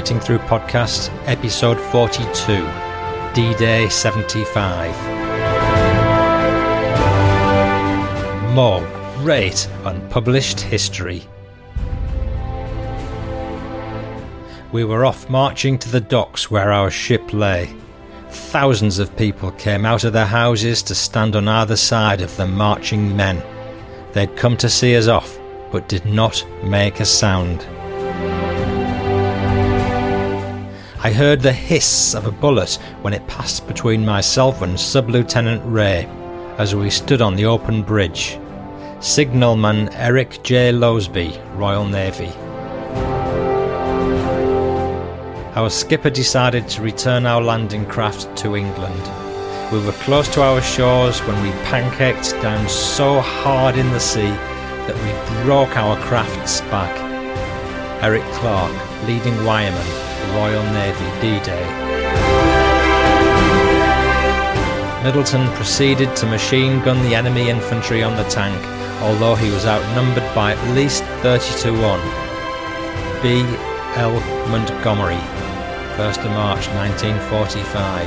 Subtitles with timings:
[0.00, 2.66] Fighting Through Podcast, Episode 42
[3.34, 4.94] D Day 75.
[8.54, 8.80] More
[9.18, 11.22] great unpublished history.
[14.72, 17.68] We were off marching to the docks where our ship lay.
[18.30, 22.46] Thousands of people came out of their houses to stand on either side of the
[22.46, 23.42] marching men.
[24.14, 25.38] They'd come to see us off,
[25.70, 27.66] but did not make a sound.
[31.02, 35.62] I heard the hiss of a bullet when it passed between myself and Sub Lieutenant
[35.64, 36.04] Ray
[36.58, 38.38] as we stood on the open bridge.
[39.00, 40.72] Signalman Eric J.
[40.72, 42.30] Losby, Royal Navy.
[45.56, 49.72] Our skipper decided to return our landing craft to England.
[49.72, 54.28] We were close to our shores when we pancaked down so hard in the sea
[54.86, 56.94] that we broke our craft's back.
[58.02, 58.72] Eric Clark,
[59.06, 61.66] leading wireman, Royal Navy D-Day.
[65.02, 68.60] Middleton proceeded to machine gun the enemy infantry on the tank,
[69.02, 72.00] although he was outnumbered by at least 30 to 1.
[73.22, 73.44] B.
[73.96, 74.20] L.
[74.48, 75.20] Montgomery,
[75.96, 78.06] 1st of March 1945.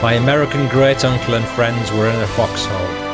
[0.00, 3.10] My American great uncle and friends were in a foxhole.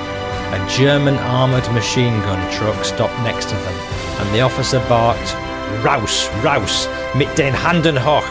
[0.54, 3.74] A German armoured machine gun truck stopped next to them,
[4.20, 5.34] and the officer barked,
[5.82, 8.24] Raus, raus, mit den Handen hoch.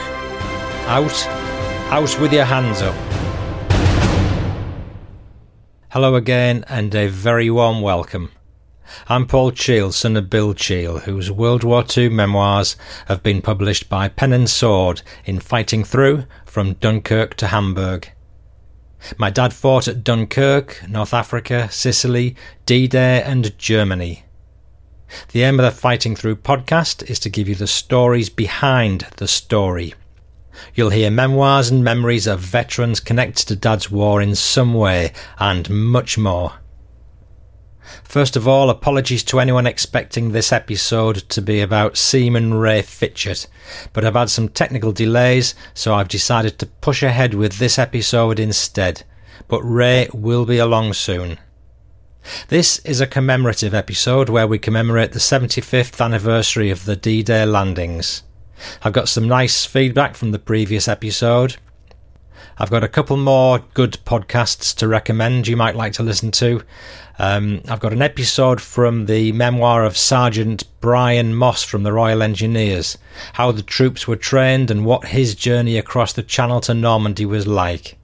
[0.87, 1.27] Out,
[1.91, 2.95] out with your hands up.
[5.89, 8.31] Hello again, and a very warm welcome.
[9.07, 12.75] I'm Paul Cheall, son of Bill Cheall, whose World War II memoirs
[13.07, 18.11] have been published by Pen and Sword in Fighting Through from Dunkirk to Hamburg.
[19.17, 24.24] My dad fought at Dunkirk, North Africa, Sicily, D Day, and Germany.
[25.31, 29.27] The aim of the Fighting Through podcast is to give you the stories behind the
[29.27, 29.93] story.
[30.73, 35.69] You'll hear memoirs and memories of veterans connected to Dad's war in some way, and
[35.69, 36.53] much more.
[38.03, 43.47] First of all, apologies to anyone expecting this episode to be about Seaman Ray Fitchett,
[43.93, 48.39] but I've had some technical delays, so I've decided to push ahead with this episode
[48.39, 49.03] instead.
[49.47, 51.37] But Ray will be along soon.
[52.47, 57.45] This is a commemorative episode where we commemorate the 75th anniversary of the D Day
[57.45, 58.23] landings.
[58.81, 61.57] I've got some nice feedback from the previous episode.
[62.57, 66.63] I've got a couple more good podcasts to recommend you might like to listen to.
[67.19, 72.23] Um, I've got an episode from the memoir of Sergeant Brian Moss from the Royal
[72.23, 72.97] Engineers,
[73.33, 77.45] how the troops were trained and what his journey across the Channel to Normandy was
[77.45, 77.97] like.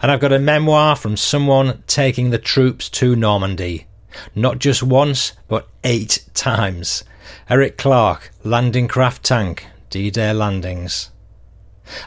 [0.00, 3.86] And I've got a memoir from someone taking the troops to Normandy.
[4.34, 7.04] Not just once, but eight times.
[7.48, 11.10] Eric Clark, Landing Craft Tank, D Day Landings.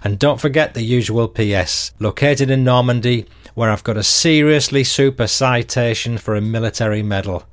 [0.03, 5.27] And don't forget the usual PS, located in Normandy, where I've got a seriously super
[5.27, 7.43] citation for a military medal,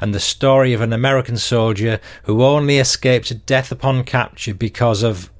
[0.00, 5.30] and the story of an American soldier who only escaped death upon capture because of.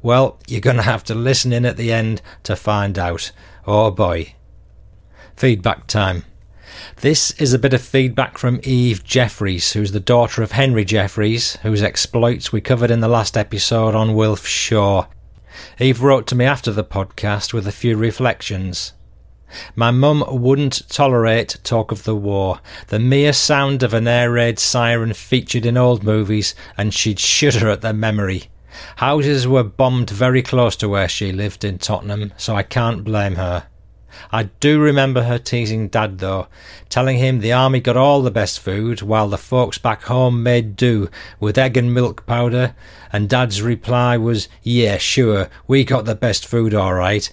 [0.00, 3.32] Well, you're going to have to listen in at the end to find out.
[3.70, 4.32] Oh boy.
[5.36, 6.24] Feedback time.
[7.02, 11.56] This is a bit of feedback from Eve Jeffries, who's the daughter of Henry Jeffries,
[11.56, 15.04] whose exploits we covered in the last episode on Wilf Shaw.
[15.78, 18.94] Eve wrote to me after the podcast with a few reflections.
[19.76, 22.60] My mum wouldn't tolerate talk of the war.
[22.86, 27.68] The mere sound of an air raid siren featured in old movies, and she'd shudder
[27.68, 28.44] at the memory.
[28.96, 33.36] Houses were bombed very close to where she lived in Tottenham, so I can't blame
[33.36, 33.66] her.
[34.32, 36.48] I do remember her teasing Dad, though,
[36.88, 40.76] telling him the army got all the best food, while the folks back home made
[40.76, 41.08] do
[41.38, 42.74] with egg and milk powder,
[43.12, 47.30] and Dad's reply was, Yeah, sure, we got the best food all right.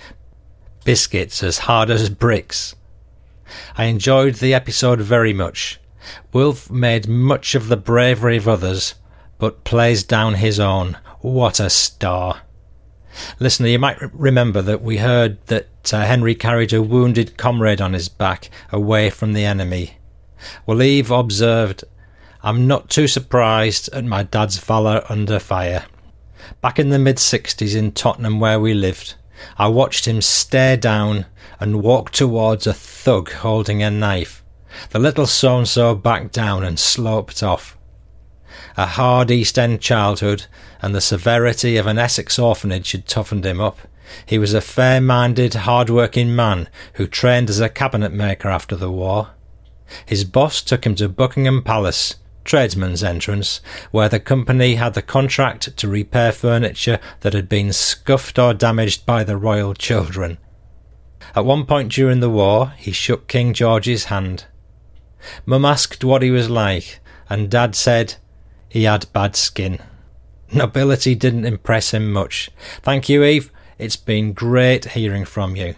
[0.83, 2.75] Biscuits as hard as bricks.
[3.77, 5.79] I enjoyed the episode very much.
[6.33, 8.95] Wilf made much of the bravery of others,
[9.37, 10.97] but plays down his own.
[11.21, 12.41] What a star.
[13.39, 17.93] Listener, you might remember that we heard that uh, Henry carried a wounded comrade on
[17.93, 19.97] his back away from the enemy.
[20.65, 21.83] Well, Eve observed,
[22.43, 25.85] I'm not too surprised at my dad's valour under fire.
[26.61, 29.15] Back in the mid 60s in Tottenham, where we lived,
[29.57, 31.25] I watched him stare down
[31.59, 34.43] and walk towards a thug holding a knife.
[34.89, 37.77] The little so and so backed down and sloped off
[38.77, 40.45] a hard East End childhood,
[40.81, 43.79] and the severity of an Essex orphanage had toughened him up.
[44.25, 48.75] He was a fair minded, hard working man who trained as a cabinet maker after
[48.75, 49.29] the war.
[50.05, 53.61] His boss took him to Buckingham Palace, tradesman's entrance,
[53.91, 59.05] where the company had the contract to repair furniture that had been scuffed or damaged
[59.05, 60.37] by the royal children.
[61.35, 64.45] At one point during the war, he shook King George's hand.
[65.45, 66.99] Mum asked what he was like,
[67.29, 68.15] and Dad said
[68.75, 69.79] he had bad skin.
[70.51, 72.49] Nobility didn't impress him much.
[72.81, 73.49] Thank you, Eve.
[73.77, 75.75] It's been great hearing from you.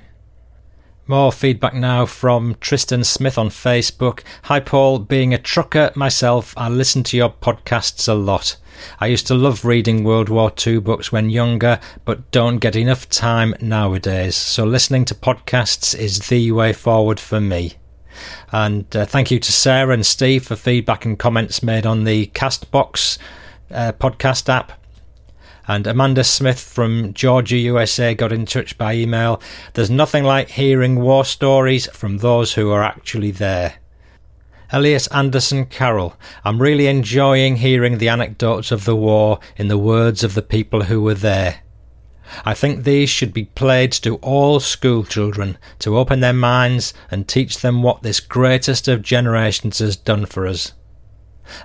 [1.06, 4.24] More feedback now from Tristan Smith on Facebook.
[4.46, 4.98] Hi, Paul.
[4.98, 8.58] Being a trucker myself, I listen to your podcasts a lot.
[9.00, 13.08] I used to love reading World War II books when younger, but don't get enough
[13.10, 14.36] time nowadays.
[14.36, 17.74] So listening to podcasts is the way forward for me.
[18.52, 22.28] And uh, thank you to Sarah and Steve for feedback and comments made on the
[22.28, 23.18] Castbox
[23.72, 24.74] uh, podcast app.
[25.68, 29.42] And Amanda Smith from Georgia, USA got in touch by email.
[29.74, 33.76] There's nothing like hearing war stories from those who are actually there.
[34.72, 36.16] Elias Anderson Carroll.
[36.44, 40.84] I'm really enjoying hearing the anecdotes of the war in the words of the people
[40.84, 41.62] who were there.
[42.46, 47.28] I think these should be played to all school children to open their minds and
[47.28, 50.74] teach them what this greatest of generations has done for us.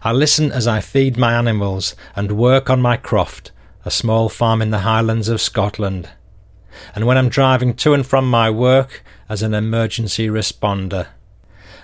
[0.03, 3.51] I listen as I feed my animals and work on my croft,
[3.85, 6.09] a small farm in the Highlands of Scotland.
[6.95, 11.09] And when I'm driving to and from my work as an emergency responder.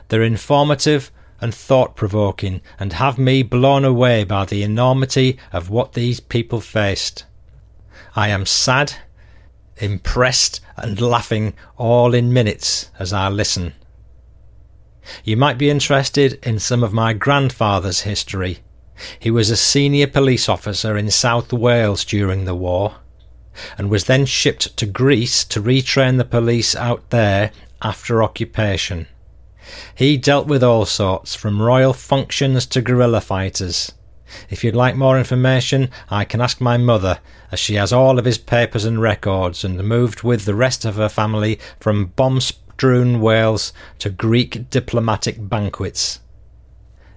[0.09, 1.11] They're informative
[1.41, 6.61] and thought provoking and have me blown away by the enormity of what these people
[6.61, 7.25] faced.
[8.19, 8.95] I am sad,
[9.77, 13.75] impressed, and laughing all in minutes as I listen.
[15.23, 18.59] You might be interested in some of my grandfather's history.
[19.21, 22.97] He was a senior police officer in South Wales during the war
[23.79, 29.07] and was then shipped to Greece to retrain the police out there after occupation.
[29.95, 33.93] He dealt with all sorts, from royal functions to guerrilla fighters.
[34.51, 38.25] If you'd like more information, I can ask my mother, as she has all of
[38.25, 43.21] his papers and records and moved with the rest of her family from bomb strewn
[43.21, 46.21] Wales to Greek diplomatic banquets.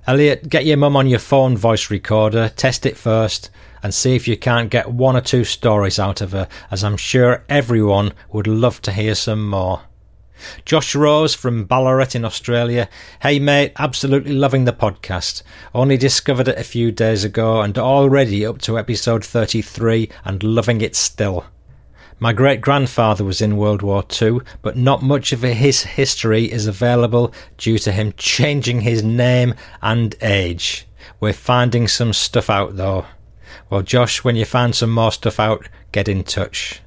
[0.07, 3.51] Elliot, get your mum on your phone voice recorder, test it first,
[3.83, 6.97] and see if you can't get one or two stories out of her, as I'm
[6.97, 9.83] sure everyone would love to hear some more.
[10.65, 12.89] Josh Rose from Ballarat in Australia.
[13.21, 15.43] Hey mate, absolutely loving the podcast.
[15.73, 20.81] Only discovered it a few days ago and already up to episode 33 and loving
[20.81, 21.45] it still.
[22.19, 26.67] My great grandfather was in World War II, but not much of his history is
[26.67, 30.87] available due to him changing his name and age.
[31.19, 33.05] We're finding some stuff out though.
[33.71, 36.81] Well, Josh, when you find some more stuff out, get in touch.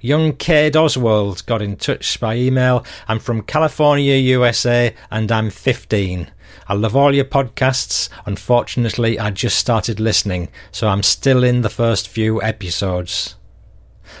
[0.00, 2.84] Young Cade Oswald got in touch by email.
[3.06, 6.30] I'm from California, USA, and I'm 15.
[6.66, 8.08] I love all your podcasts.
[8.26, 13.36] Unfortunately, I just started listening, so I'm still in the first few episodes.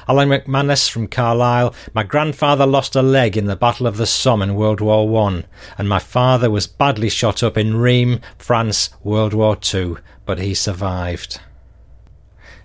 [0.06, 1.74] Alan McManus from Carlisle.
[1.92, 5.44] My grandfather lost a leg in the Battle of the Somme in World War One,
[5.76, 10.54] and my father was badly shot up in Rheims, France, World War Two, but he
[10.54, 11.40] survived.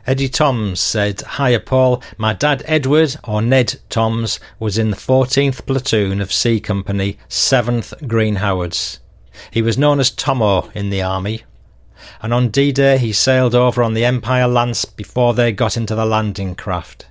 [0.06, 5.66] Eddie Toms said, Hiya Paul, my dad Edward, or Ned Toms, was in the 14th
[5.66, 9.00] platoon of C Company, 7th Green Howards.
[9.50, 11.44] He was known as Tomo in the army,
[12.22, 16.06] and on D-Day he sailed over on the Empire Lance before they got into the
[16.06, 17.08] landing craft.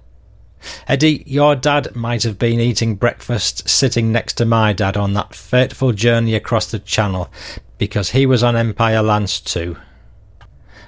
[0.87, 5.35] Eddie, your dad might have been eating breakfast sitting next to my dad on that
[5.35, 7.33] fateful journey across the Channel,
[7.79, 9.79] because he was on Empire Lance too.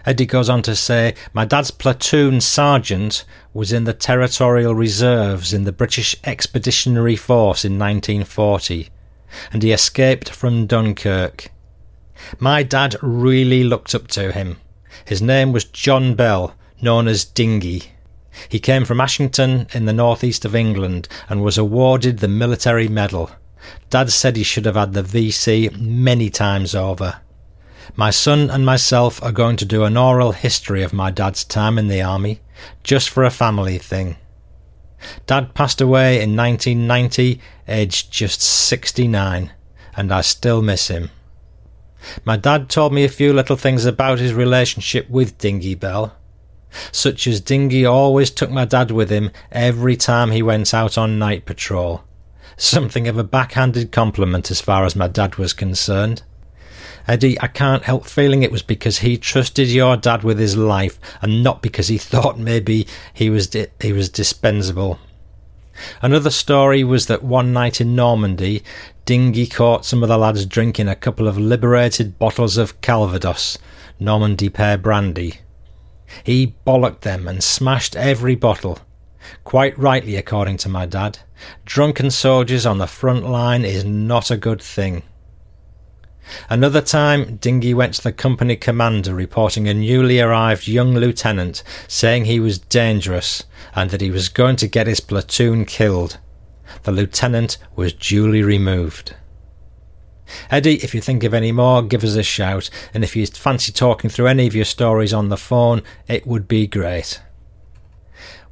[0.06, 5.64] Eddie goes on to say, My dad's platoon sergeant was in the Territorial Reserves in
[5.64, 8.90] the British Expeditionary Force in 1940,
[9.52, 11.50] and he escaped from Dunkirk.
[12.38, 14.58] My dad really looked up to him.
[15.06, 17.84] His name was John Bell, known as Dingy.
[18.48, 23.30] He came from Ashington in the northeast of England and was awarded the Military Medal.
[23.90, 27.20] Dad said he should have had the VC many times over.
[27.96, 31.78] My son and myself are going to do an oral history of my dad's time
[31.78, 32.40] in the army,
[32.82, 34.16] just for a family thing.
[35.26, 39.52] Dad passed away in 1990, aged just 69,
[39.96, 41.10] and I still miss him.
[42.24, 46.16] My dad told me a few little things about his relationship with Dingy Bell,
[46.90, 51.18] such as Dingy always took my dad with him every time he went out on
[51.18, 52.02] night patrol.
[52.56, 56.22] Something of a backhanded compliment as far as my dad was concerned.
[57.06, 60.98] Eddie, I can't help feeling it was because he trusted your dad with his life
[61.20, 64.98] and not because he thought maybe he was di- he was dispensable.
[66.00, 68.62] Another story was that one night in Normandy,
[69.04, 73.58] Dingy caught some of the lads drinking a couple of liberated bottles of Calvados,
[73.98, 75.40] Normandy pear brandy.
[76.22, 78.78] He bollocked them and smashed every bottle.
[79.42, 81.18] Quite rightly, according to my dad.
[81.64, 85.02] Drunken soldiers on the front line is not a good thing.
[86.48, 92.24] Another time, Dingy went to the company commander reporting a newly arrived young lieutenant saying
[92.24, 96.18] he was dangerous and that he was going to get his platoon killed.
[96.84, 99.14] The lieutenant was duly removed.
[100.50, 103.72] Eddie, if you think of any more, give us a shout, and if you fancy
[103.72, 107.20] talking through any of your stories on the phone, it would be great.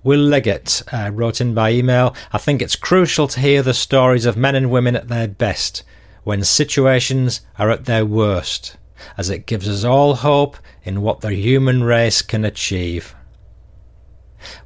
[0.04, 4.26] Will Leggett uh, wrote in by email I think it's crucial to hear the stories
[4.26, 5.84] of men and women at their best
[6.24, 8.76] when situations are at their worst,
[9.16, 13.14] as it gives us all hope in what the human race can achieve.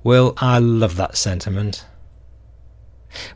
[0.02, 1.84] Will, I love that sentiment.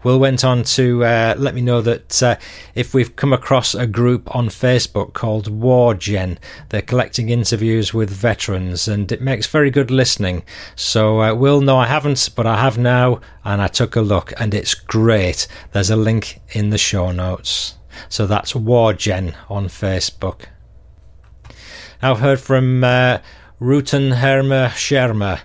[0.02, 2.36] Will went on to uh, let me know that uh,
[2.74, 8.10] if we've come across a group on Facebook called War Gen, they're collecting interviews with
[8.10, 10.42] veterans and it makes very good listening.
[10.76, 14.32] So, uh, Will, no, I haven't, but I have now, and I took a look
[14.38, 15.46] and it's great.
[15.72, 17.76] There's a link in the show notes.
[18.08, 20.46] So that's Wargen on Facebook.
[22.02, 23.18] I've heard from uh,
[23.60, 25.40] Rutan Herma Sherma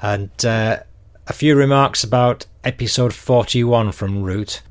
[0.00, 0.80] and uh,
[1.26, 4.62] a few remarks about episode 41 from Root.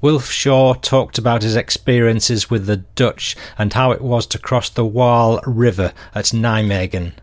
[0.00, 4.68] Wilf Shaw talked about his experiences with the Dutch and how it was to cross
[4.68, 7.14] the Waal River at Nijmegen.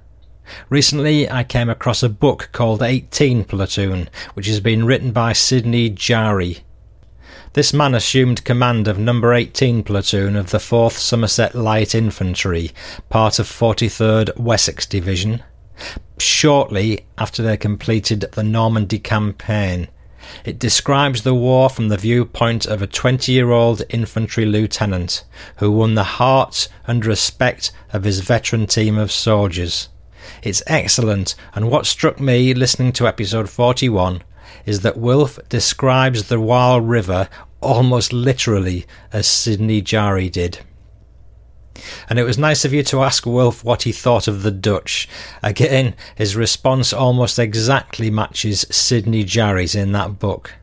[0.70, 5.90] Recently, I came across a book called 18 Platoon, which has been written by Sydney
[5.90, 6.62] Jary.
[7.54, 12.72] This man assumed command of Number 18 Platoon of the 4th Somerset Light Infantry,
[13.10, 15.44] part of 43rd Wessex Division,
[16.18, 19.90] shortly after they completed the Normandy campaign.
[20.46, 25.26] It describes the war from the viewpoint of a 20 year old infantry lieutenant
[25.58, 29.90] who won the hearts and respect of his veteran team of soldiers.
[30.42, 34.24] It's excellent, and what struck me listening to episode 41
[34.66, 37.30] is that Wilf describes the Waal River
[37.62, 40.60] almost literally as Sydney Jary did.
[42.10, 45.08] And it was nice of you to ask Wilf what he thought of the Dutch.
[45.42, 50.56] Again, his response almost exactly matches Sydney Jary's in that book.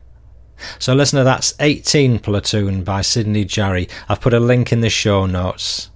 [0.77, 3.87] So, listener, that's 18 Platoon by Sydney Jary.
[4.07, 5.89] I've put a link in the show notes.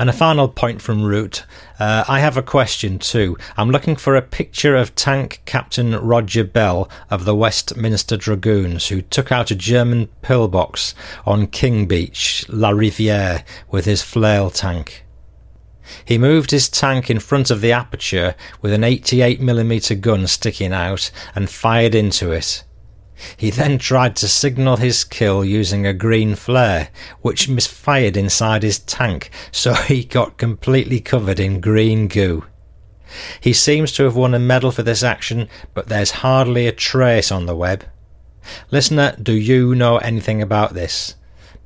[0.00, 1.44] And a final point from Root.
[1.78, 3.36] Uh, I have a question too.
[3.58, 9.02] I'm looking for a picture of Tank Captain Roger Bell of the Westminster Dragoons, who
[9.02, 10.94] took out a German pillbox
[11.26, 15.04] on King Beach, La Riviere, with his flail tank.
[16.02, 21.10] He moved his tank in front of the aperture with an 88mm gun sticking out
[21.34, 22.64] and fired into it.
[23.36, 26.88] He then tried to signal his kill using a green flare,
[27.20, 32.44] which misfired inside his tank, so he got completely covered in green goo.
[33.40, 37.32] He seems to have won a medal for this action, but there's hardly a trace
[37.32, 37.84] on the web.
[38.70, 41.16] Listener, do you know anything about this?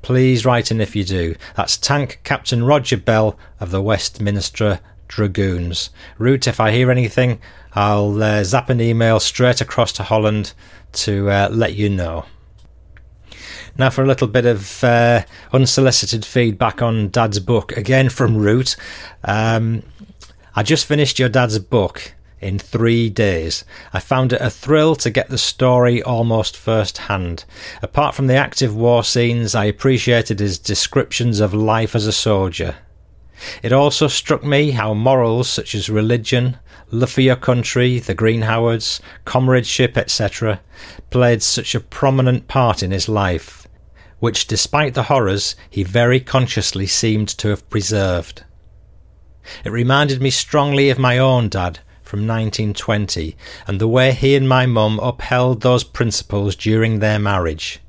[0.03, 1.35] Please write in if you do.
[1.57, 5.91] That's Tank Captain Roger Bell of the Westminster Dragoons.
[6.19, 7.41] Root, if I hear anything,
[7.75, 10.53] I'll uh, zap an email straight across to Holland
[10.93, 12.27] to uh, let you know.
[13.77, 18.77] Now, for a little bit of uh, unsolicited feedback on Dad's book, again from Root.
[19.25, 19.83] Um,
[20.55, 23.65] I just finished your dad's book in three days.
[23.93, 27.45] I found it a thrill to get the story almost first hand.
[27.83, 32.77] Apart from the active war scenes, I appreciated his descriptions of life as a soldier.
[33.65, 36.59] It also struck me how morals such as religion,
[36.95, 40.61] love your country, the Green Howards, comradeship, etc.,
[41.11, 43.67] played such a prominent part in his life,
[44.21, 48.45] which, despite the horrors, he very consciously seemed to have preserved.
[49.65, 53.37] It reminded me strongly of my own dad from 1920
[53.67, 57.81] and the way he and my mum upheld those principles during their marriage.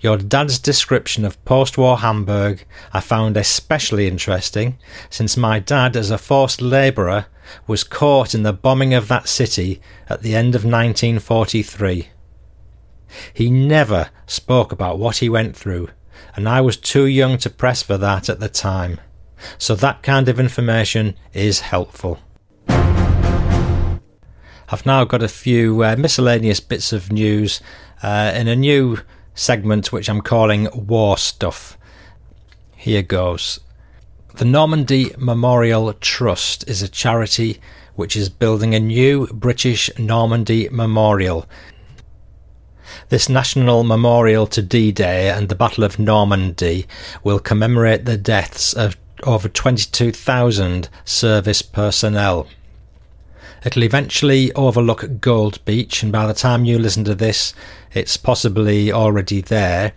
[0.00, 4.78] Your dad's description of post war Hamburg I found especially interesting,
[5.10, 7.26] since my dad, as a forced labourer,
[7.66, 12.08] was caught in the bombing of that city at the end of 1943.
[13.32, 15.88] He never spoke about what he went through,
[16.34, 19.00] and I was too young to press for that at the time.
[19.58, 22.18] So that kind of information is helpful.
[24.68, 27.60] I've now got a few uh, miscellaneous bits of news
[28.02, 28.98] uh, in a new
[29.34, 31.76] segment which I'm calling War Stuff.
[32.76, 33.60] Here goes.
[34.36, 37.60] The Normandy Memorial Trust is a charity
[37.94, 41.46] which is building a new British Normandy memorial.
[43.08, 46.86] This national memorial to D Day and the Battle of Normandy
[47.22, 52.48] will commemorate the deaths of over 22,000 service personnel.
[53.64, 57.54] It'll eventually overlook Gold Beach, and by the time you listen to this,
[57.94, 59.92] it's possibly already there.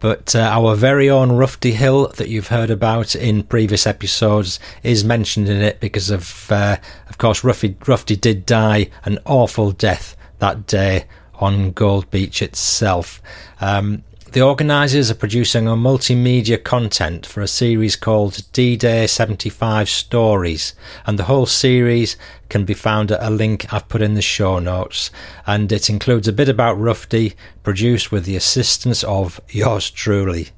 [0.00, 5.04] But uh, our very own Rufty Hill that you've heard about in previous episodes is
[5.04, 6.76] mentioned in it because of, uh,
[7.08, 13.22] of course, Rufty, Rufty did die an awful death that day on Gold Beach itself.
[13.60, 19.88] Um, the organisers are producing a multimedia content for a series called D Day 75
[19.88, 20.74] Stories,
[21.06, 22.16] and the whole series
[22.48, 25.10] can be found at a link I've put in the show notes.
[25.46, 30.50] And it includes a bit about Rufty, produced with the assistance of yours truly.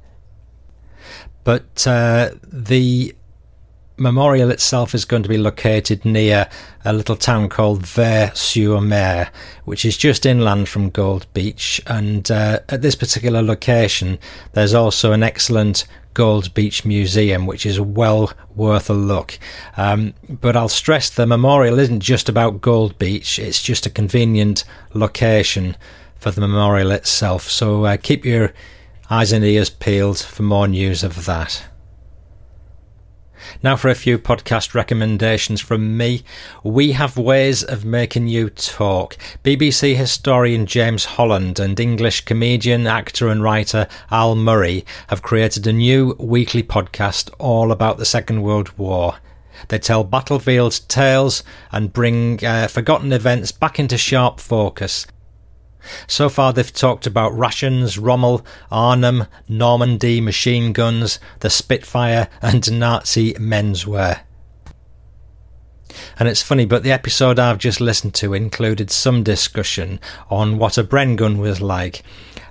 [1.45, 3.15] But uh, the
[4.00, 6.49] memorial itself is going to be located near
[6.85, 9.30] a little town called Ver-sur-Mer,
[9.64, 11.80] which is just inland from Gold Beach.
[11.87, 14.19] And uh, at this particular location,
[14.54, 19.38] there's also an excellent Gold Beach Museum, which is well worth a look.
[19.76, 24.64] Um, but I'll stress the memorial isn't just about Gold Beach, it's just a convenient
[24.95, 25.76] location
[26.16, 27.49] for the memorial itself.
[27.49, 28.52] So uh, keep your
[29.09, 31.70] eyes and ears peeled for more news of that.
[33.62, 36.23] Now, for a few podcast recommendations from me.
[36.64, 39.19] We have ways of making you talk.
[39.45, 45.75] BBC historian James Holland and English comedian, actor, and writer Al Murray have created a
[45.75, 49.17] new weekly podcast all about the Second World War.
[49.69, 55.07] They tell battlefield tales and bring uh, forgotten events back into sharp focus.
[56.06, 63.34] So far, they've talked about rations, Rommel, Arnhem, Normandy machine guns, the Spitfire, and Nazi
[63.34, 64.20] menswear.
[66.18, 70.78] And it's funny, but the episode I've just listened to included some discussion on what
[70.78, 72.02] a Bren gun was like.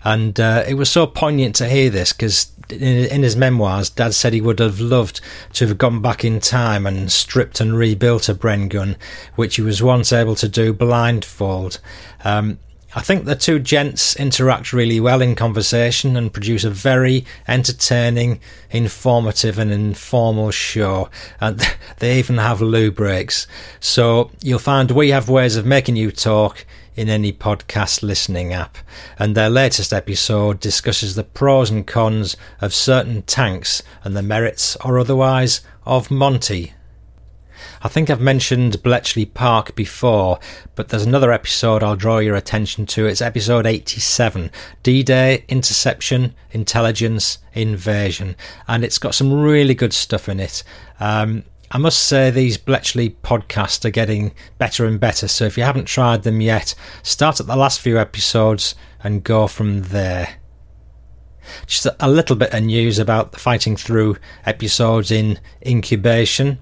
[0.03, 4.33] And uh, it was so poignant to hear this because in, his memoirs, Dad said
[4.33, 5.21] he would have loved
[5.53, 8.95] to have gone back in time and stripped and rebuilt a Bren gun,
[9.35, 11.79] which he was once able to do blindfold.
[12.23, 12.59] Um,
[12.95, 18.39] I think the two gents interact really well in conversation and produce a very entertaining,
[18.71, 21.09] informative, and informal show.
[21.39, 21.61] And
[21.99, 23.45] they even have loo breaks.
[23.79, 28.77] So you'll find we have ways of making you talk in any podcast listening app.
[29.19, 34.75] And their latest episode discusses the pros and cons of certain tanks and the merits
[34.83, 36.73] or otherwise of Monty
[37.81, 40.39] I think I've mentioned Bletchley Park before,
[40.75, 43.05] but there's another episode I'll draw your attention to.
[43.05, 44.51] It's episode 87
[44.83, 48.35] D Day, Interception, Intelligence, Invasion.
[48.67, 50.63] And it's got some really good stuff in it.
[50.99, 55.27] Um, I must say these Bletchley podcasts are getting better and better.
[55.27, 59.45] So if you haven't tried them yet, start at the last few episodes and go
[59.45, 60.37] from there.
[61.67, 66.59] Just a little bit of news about the fighting through episodes in incubation.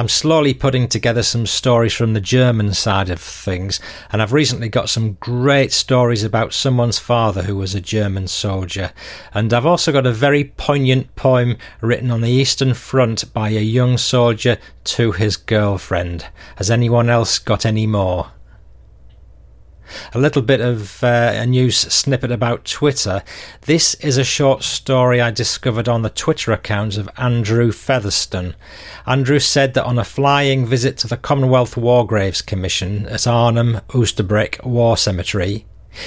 [0.00, 4.70] I'm slowly putting together some stories from the German side of things, and I've recently
[4.70, 8.92] got some great stories about someone's father who was a German soldier.
[9.34, 13.60] And I've also got a very poignant poem written on the Eastern Front by a
[13.60, 16.28] young soldier to his girlfriend.
[16.56, 18.32] Has anyone else got any more?
[20.14, 23.22] A little bit of uh, a news snippet about Twitter.
[23.62, 28.54] This is a short story I discovered on the Twitter account of Andrew Featherstone.
[29.06, 33.80] Andrew said that on a flying visit to the Commonwealth War Graves Commission at Arnhem
[33.88, 35.66] Oosterbeek War Cemetery,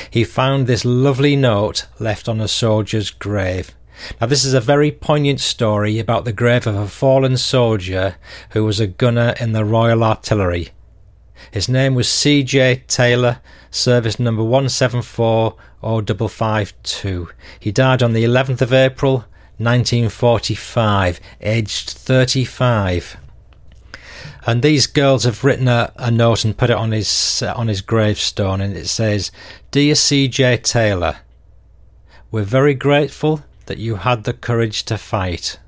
[0.09, 3.75] he found this lovely note left on a soldier's grave.
[4.19, 8.15] Now, this is a very poignant story about the grave of a fallen soldier
[8.51, 10.69] who was a gunner in the Royal Artillery.
[11.53, 12.83] His name was C.J.
[12.87, 13.39] Taylor,
[13.69, 17.29] service number 1740552.
[17.59, 19.25] He died on the 11th of April
[19.59, 23.17] 1945, aged 35.
[24.47, 27.67] And these girls have written a, a note and put it on his uh, on
[27.67, 29.31] his gravestone, and it says,
[29.69, 30.57] "Dear C.J.
[30.57, 31.17] Taylor,
[32.31, 35.59] we're very grateful that you had the courage to fight.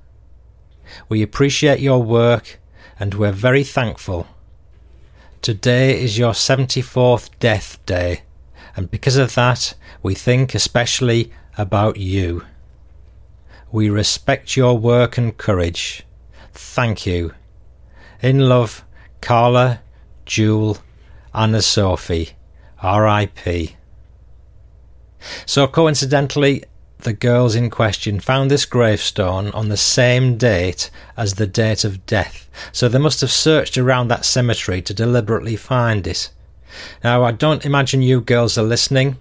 [1.09, 2.59] We appreciate your work,
[2.99, 4.25] and we're very thankful
[5.45, 8.23] Today is your 74th death day,
[8.75, 12.43] and because of that, we think especially about you.
[13.71, 16.03] We respect your work and courage.
[16.51, 17.35] Thank you.
[18.23, 18.83] In love,
[19.21, 19.81] Carla,
[20.25, 20.79] Jewel,
[21.31, 22.31] Anna Sophie,
[22.81, 23.75] R.I.P.
[25.45, 26.63] So, coincidentally,
[26.99, 32.05] the girls in question found this gravestone on the same date as the date of
[32.05, 36.31] death, so they must have searched around that cemetery to deliberately find it.
[37.03, 39.17] Now, I don't imagine you girls are listening,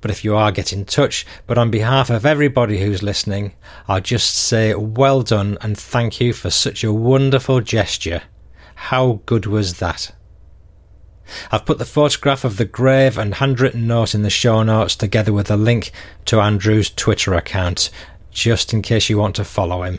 [0.00, 1.26] but if you are, get in touch.
[1.46, 3.54] But on behalf of everybody who's listening,
[3.88, 8.22] I'll just say well done and thank you for such a wonderful gesture.
[8.74, 10.12] How good was that?
[11.50, 15.32] I've put the photograph of the grave and handwritten note in the show notes together
[15.32, 15.92] with a link
[16.26, 17.90] to Andrew's Twitter account,
[18.30, 19.98] just in case you want to follow him.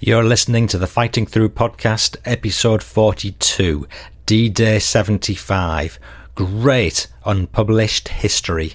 [0.00, 3.86] You're listening to the Fighting Through podcast, episode 42,
[4.26, 5.98] D Day 75.
[6.34, 8.74] Great unpublished history.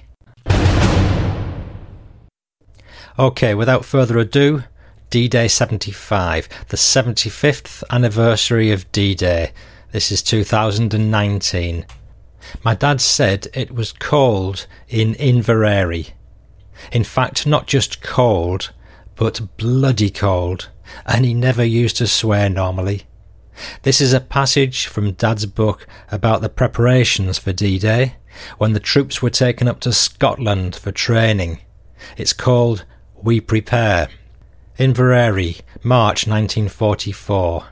[3.19, 4.63] Okay, without further ado,
[5.10, 9.54] D Day 75, the 75th anniversary of D Day.
[9.93, 11.86] This is 2019.
[12.65, 16.12] My dad said it was cold in Inveraray.
[16.91, 18.74] In fact, not just cold,
[19.15, 20.67] but bloody cold,
[21.06, 23.04] and he never used to swear normally.
[23.84, 28.17] This is a passage from Dad's book about the preparations for D Day,
[28.58, 31.60] when the troops were taken up to Scotland for training.
[32.17, 32.84] It's called
[33.15, 34.10] We Prepare.
[34.77, 37.65] Inveraray, March 1944.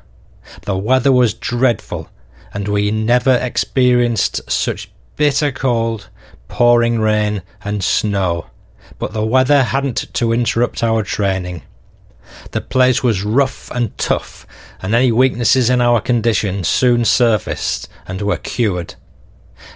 [0.64, 2.10] The weather was dreadful,
[2.52, 6.10] and we never experienced such bitter cold,
[6.48, 8.48] pouring rain, and snow.
[8.98, 11.62] But the weather hadn't to interrupt our training.
[12.50, 14.48] The place was rough and tough,
[14.82, 18.96] and any weaknesses in our condition soon surfaced and were cured.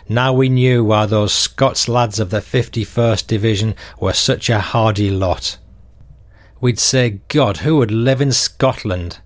[0.07, 5.11] Now we knew why those Scots lads of the 51st Division were such a hardy
[5.11, 5.59] lot.
[6.62, 9.19] We'd say, God, who would live in Scotland?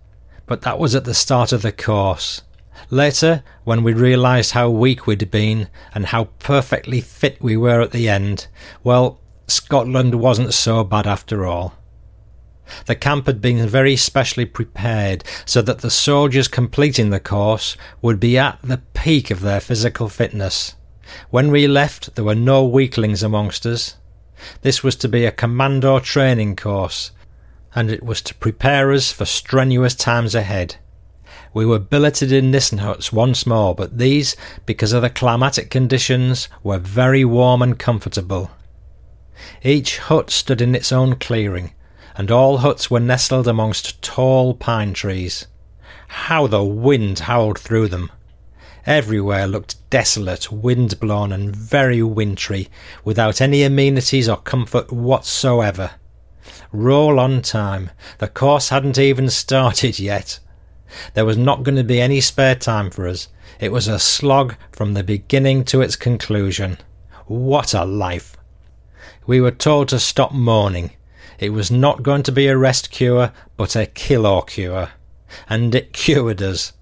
[0.45, 2.41] But that was at the start of the course.
[2.89, 7.91] Later, when we realised how weak we'd been and how perfectly fit we were at
[7.91, 8.47] the end,
[8.83, 11.73] well, Scotland wasn't so bad after all.
[12.85, 18.19] The camp had been very specially prepared so that the soldiers completing the course would
[18.19, 20.75] be at the peak of their physical fitness.
[21.29, 23.97] When we left, there were no weaklings amongst us.
[24.61, 27.11] This was to be a commando training course,
[27.75, 30.75] and it was to prepare us for strenuous times ahead.
[31.53, 36.49] We were billeted in Nissen huts once more, but these, because of the climatic conditions,
[36.63, 38.49] were very warm and comfortable.
[39.63, 41.73] Each hut stood in its own clearing,
[42.15, 45.47] and all huts were nestled amongst tall pine trees.
[46.07, 48.11] How the wind howled through them!
[48.85, 52.69] Everywhere looked desolate, wind blown, and very wintry,
[53.05, 55.91] without any amenities or comfort whatsoever.
[56.71, 57.91] Roll on time.
[58.19, 60.39] The course hadn't even started yet.
[61.13, 63.27] There was not going to be any spare time for us.
[63.59, 66.77] It was a slog from the beginning to its conclusion.
[67.25, 68.37] What a life!
[69.25, 70.91] We were told to stop mourning.
[71.39, 74.89] It was not going to be a rest cure, but a kill or cure.
[75.49, 76.73] And it cured us.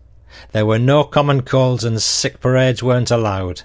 [0.51, 3.63] There were no common colds and sick parades weren't allowed.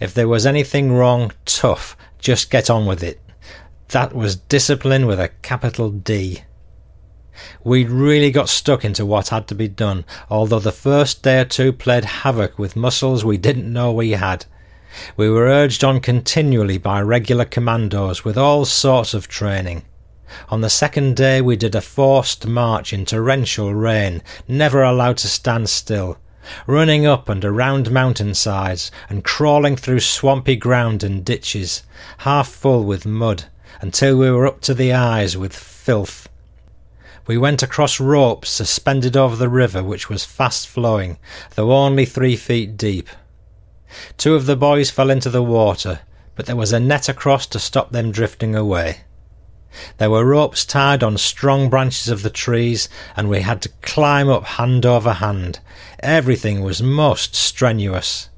[0.00, 3.20] If there was anything wrong, tough, just get on with it.
[3.90, 6.42] That was discipline with a capital D.
[7.62, 11.44] We'd really got stuck into what had to be done, although the first day or
[11.44, 14.46] two played havoc with muscles we didn't know we had.
[15.16, 19.84] We were urged on continually by regular commandos with all sorts of training.
[20.48, 25.28] On the second day we did a forced march in torrential rain, never allowed to
[25.28, 26.18] stand still,
[26.66, 31.84] running up and around mountainsides and crawling through swampy ground and ditches,
[32.18, 33.44] half full with mud
[33.86, 36.28] until we were up to the eyes with filth.
[37.28, 41.18] We went across ropes suspended over the river, which was fast flowing,
[41.54, 43.08] though only three feet deep.
[44.16, 46.00] Two of the boys fell into the water,
[46.34, 49.02] but there was a net across to stop them drifting away.
[49.98, 54.28] There were ropes tied on strong branches of the trees, and we had to climb
[54.28, 55.60] up hand over hand.
[56.00, 58.30] Everything was most strenuous.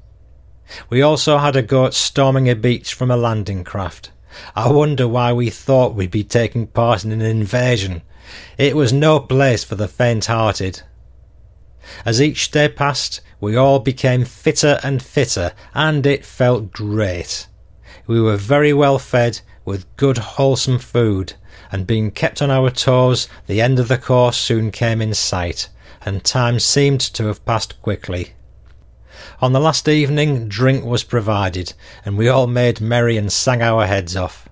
[0.91, 4.11] We also had a go at storming a beach from a landing craft.
[4.55, 8.01] I wonder why we thought we'd be taking part in an invasion.
[8.57, 10.83] It was no place for the faint hearted.
[12.05, 17.47] As each day passed, we all became fitter and fitter, and it felt great.
[18.05, 21.33] We were very well fed, with good wholesome food,
[21.71, 25.69] and being kept on our toes, the end of the course soon came in sight,
[26.05, 28.33] and time seemed to have passed quickly.
[29.41, 31.73] On the last evening, drink was provided,
[32.05, 34.47] and we all made merry and sang our heads off.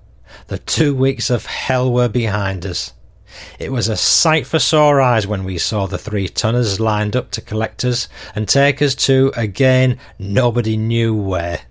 [0.48, 2.94] The two weeks of hell were behind us.
[3.60, 7.32] It was a sight for sore eyes when we saw the three tonners lined up
[7.32, 11.62] to collect us and take us to, again, nobody knew where.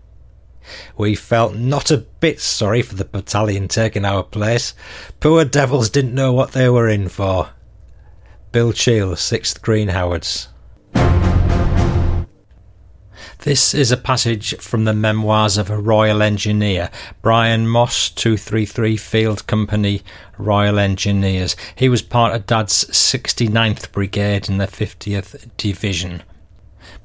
[0.97, 4.75] We felt not a bit sorry for the battalion taking our place.
[5.21, 7.51] Poor devils didn't know what they were in for.
[8.53, 10.49] Bill Cheall, 6th Green Howards.
[13.47, 16.91] This is a passage from the memoirs of a Royal Engineer,
[17.23, 20.03] Brian Moss, 233 Field Company,
[20.37, 21.55] Royal Engineers.
[21.77, 26.25] He was part of Dad's 69th Brigade in the 50th Division.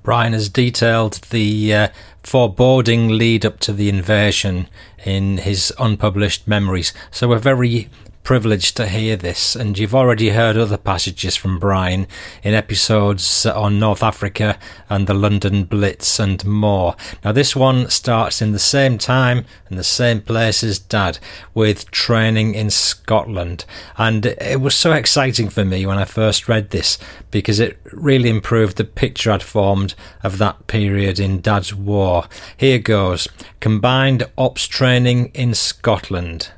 [0.01, 1.87] Brian has detailed the uh,
[2.23, 4.67] foreboding lead up to the invasion
[5.05, 6.91] in his unpublished memories.
[7.11, 7.87] So we're very
[8.23, 12.07] privileged to hear this, and you've already heard other passages from Brian
[12.43, 14.57] in episodes on North Africa
[14.89, 16.95] and the London Blitz and more.
[17.23, 21.19] Now, this one starts in the same time and the same place as Dad,
[21.53, 23.65] with training in Scotland,
[23.97, 26.97] and it was so exciting for me when I first read this
[27.31, 32.25] because it really improved the picture I'd formed of that period in Dad's war.
[32.55, 33.27] Here goes
[33.59, 36.49] Combined Ops Training in Scotland.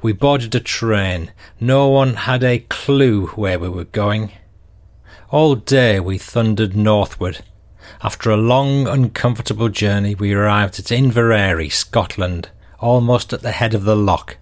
[0.00, 1.32] We boarded a train.
[1.60, 4.32] No one had a clue where we were going.
[5.30, 7.40] All day we thundered northward.
[8.02, 13.84] After a long, uncomfortable journey, we arrived at Inveraray, Scotland, almost at the head of
[13.84, 14.36] the loch.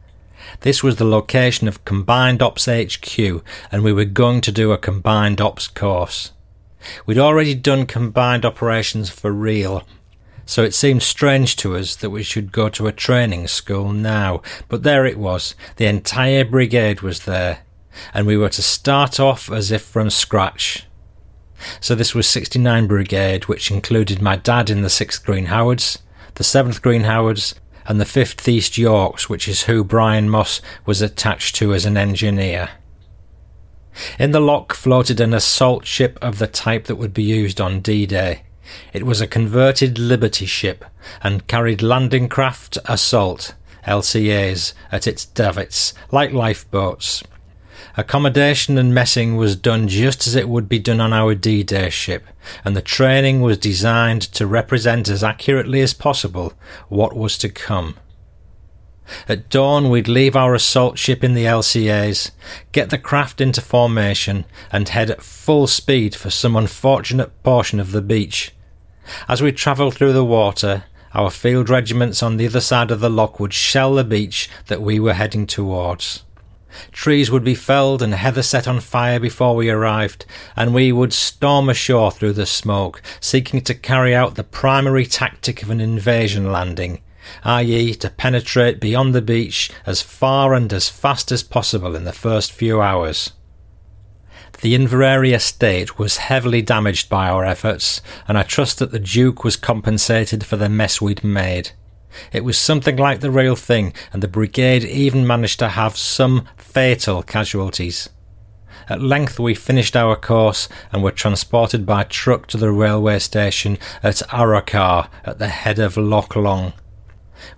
[0.60, 3.18] This was the location of Combined Ops HQ,
[3.70, 6.32] and we were going to do a Combined Ops course.
[7.06, 9.84] We'd already done combined operations for real,
[10.50, 14.42] so it seemed strange to us that we should go to a training school now.
[14.68, 15.54] But there it was.
[15.76, 17.60] The entire brigade was there,
[18.12, 20.88] and we were to start off as if from scratch.
[21.78, 26.02] So this was 69 Brigade, which included my dad in the 6th Green Howards,
[26.34, 27.54] the 7th Green Howards,
[27.86, 31.96] and the 5th East Yorks, which is who Brian Moss was attached to as an
[31.96, 32.70] engineer.
[34.18, 37.78] In the loch floated an assault ship of the type that would be used on
[37.78, 38.42] D Day.
[38.92, 40.84] It was a converted Liberty ship
[41.22, 43.54] and carried landing craft assault
[43.86, 47.22] LCAs at its davits, like lifeboats.
[47.96, 51.90] Accommodation and messing was done just as it would be done on our D Day
[51.90, 52.24] ship,
[52.64, 56.52] and the training was designed to represent as accurately as possible
[56.88, 57.96] what was to come.
[59.28, 62.30] At dawn, we'd leave our assault ship in the LCAs,
[62.70, 67.90] get the craft into formation, and head at full speed for some unfortunate portion of
[67.90, 68.52] the beach
[69.28, 73.10] as we travelled through the water, our field regiments on the other side of the
[73.10, 76.24] loch would shell the beach that we were heading towards.
[76.92, 81.12] Trees would be felled and heather set on fire before we arrived, and we would
[81.12, 86.52] storm ashore through the smoke, seeking to carry out the primary tactic of an invasion
[86.52, 87.00] landing,
[87.44, 92.12] i.e., to penetrate beyond the beach as far and as fast as possible in the
[92.12, 93.32] first few hours.
[94.62, 99.42] The Inveraray estate was heavily damaged by our efforts, and I trust that the Duke
[99.42, 101.70] was compensated for the mess we'd made.
[102.30, 106.46] It was something like the real thing, and the brigade even managed to have some
[106.58, 108.10] fatal casualties.
[108.86, 113.78] At length we finished our course and were transported by truck to the railway station
[114.02, 116.74] at Arrochar at the head of Loch Long.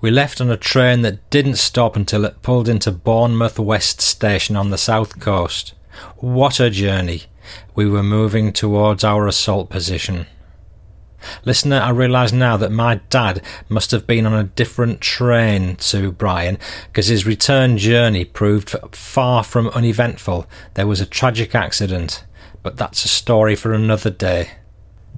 [0.00, 4.54] We left on a train that didn't stop until it pulled into Bournemouth West Station
[4.54, 5.74] on the south coast.
[6.16, 7.24] What a journey!
[7.74, 10.26] We were moving towards our assault position.
[11.44, 16.12] Listener, I realise now that my dad must have been on a different train to
[16.12, 20.46] Brian because his return journey proved far from uneventful.
[20.74, 22.24] There was a tragic accident,
[22.62, 24.50] but that's a story for another day.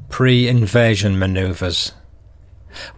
[0.09, 1.93] Pre invasion manoeuvres.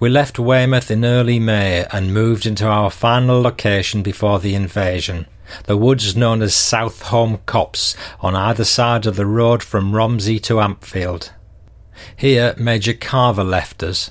[0.00, 5.26] We left Weymouth in early May and moved into our final location before the invasion
[5.64, 10.40] the woods known as South Holme Copse on either side of the road from Romsey
[10.40, 11.30] to Ampfield.
[12.16, 14.10] Here Major Carver left us.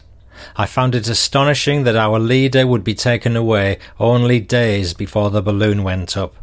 [0.56, 5.42] I found it astonishing that our leader would be taken away only days before the
[5.42, 6.36] balloon went up.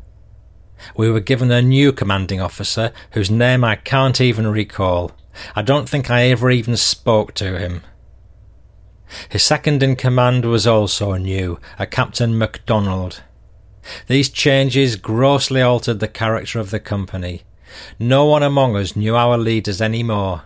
[0.96, 5.12] We were given a new commanding officer whose name I can't even recall.
[5.55, 7.83] I don't think I ever even spoke to him.
[9.28, 13.22] His second in command was also new, a Captain MacDonald.
[14.07, 17.42] These changes grossly altered the character of the company.
[17.99, 20.42] No one among us knew our leaders any more.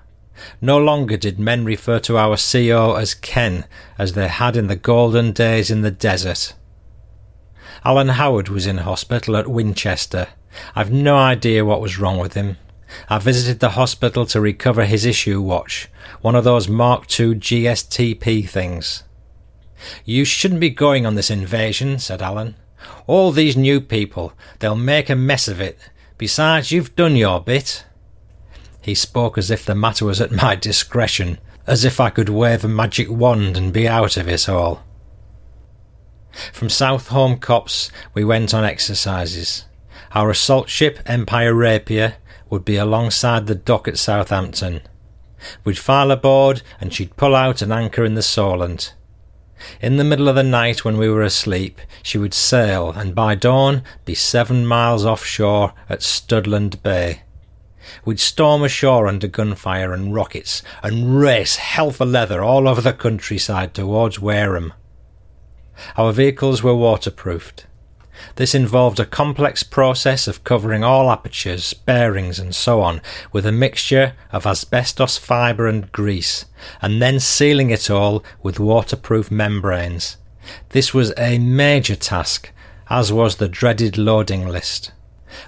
[0.60, 3.64] No longer did men refer to our CEO as Ken,
[3.98, 6.54] as they had in the golden days in the desert.
[7.84, 10.28] Alan Howard was in hospital at Winchester.
[10.74, 12.56] I've no idea what was wrong with him.
[13.08, 15.88] I visited the hospital to recover his issue watch,
[16.20, 19.02] one of those Mark II GSTP things.
[20.04, 22.56] You shouldn't be going on this invasion, said Alan.
[23.06, 25.78] All these new people, they'll make a mess of it.
[26.18, 27.84] Besides, you've done your bit.
[28.80, 31.38] He spoke as if the matter was at my discretion.
[31.66, 34.84] as if I could wave a magic wand and be out of it all.
[36.52, 39.64] From South Home Copse, we went on exercises.
[40.12, 42.16] Our assault ship, Empire Rapier,
[42.48, 44.82] would be alongside the dock at Southampton.
[45.64, 48.94] We'd file aboard and she'd pull out and anchor in the Solent.
[49.80, 53.34] In the middle of the night when we were asleep, she would sail and by
[53.34, 57.22] dawn be seven miles offshore at Studland Bay.
[58.04, 62.92] We'd storm ashore under gunfire and rockets and race hell for leather all over the
[62.92, 64.72] countryside towards Wareham.
[65.96, 67.66] Our vehicles were waterproofed.
[68.36, 73.00] This involved a complex process of covering all apertures, bearings, and so on
[73.32, 76.44] with a mixture of asbestos fibre and grease,
[76.80, 80.16] and then sealing it all with waterproof membranes.
[80.70, 82.50] This was a major task,
[82.88, 84.92] as was the dreaded loading list.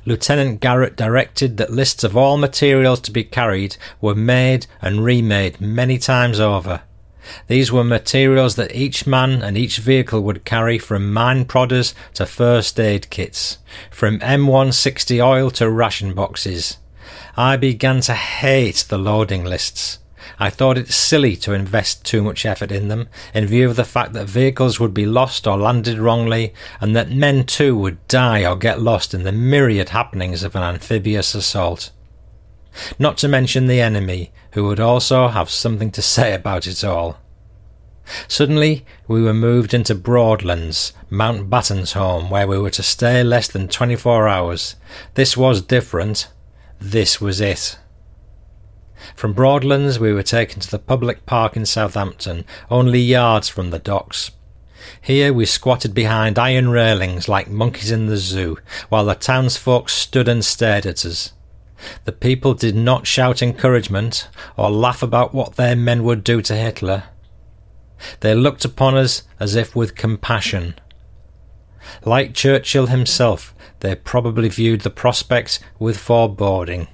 [0.04, 5.61] Lieutenant Garrett directed that lists of all materials to be carried were made and remade
[5.61, 6.83] many times over.
[7.46, 12.26] These were materials that each man and each vehicle would carry from mine prodders to
[12.26, 13.58] first aid kits,
[13.90, 16.78] from M160 oil to ration boxes.
[17.36, 19.98] I began to hate the loading lists.
[20.38, 23.84] I thought it silly to invest too much effort in them, in view of the
[23.84, 28.44] fact that vehicles would be lost or landed wrongly, and that men too would die
[28.44, 31.90] or get lost in the myriad happenings of an amphibious assault.
[32.98, 37.18] Not to mention the enemy, who would also have something to say about it all.
[38.26, 43.68] Suddenly, we were moved into Broadlands, Mountbatten's home, where we were to stay less than
[43.68, 44.76] 24 hours.
[45.14, 46.28] This was different.
[46.80, 47.78] This was it.
[49.14, 53.78] From Broadlands, we were taken to the public park in Southampton, only yards from the
[53.78, 54.30] docks.
[55.00, 60.28] Here we squatted behind iron railings like monkeys in the zoo, while the townsfolk stood
[60.28, 61.32] and stared at us.
[62.04, 66.56] The people did not shout encouragement or laugh about what their men would do to
[66.56, 67.04] Hitler.
[68.20, 70.74] They looked upon us as if with compassion.
[72.04, 76.88] Like Churchill himself, they probably viewed the prospect with foreboding.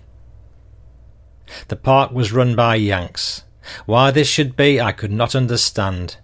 [1.68, 3.44] The park was run by Yanks.
[3.86, 6.16] Why this should be, I could not understand.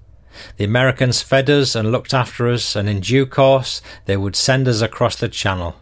[0.57, 4.69] The Americans fed us and looked after us, and in due course they would send
[4.69, 5.80] us across the channel.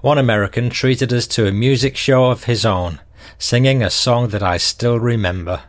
[0.00, 3.00] One American treated us to a music show of his own,
[3.36, 5.64] singing a song that I still remember.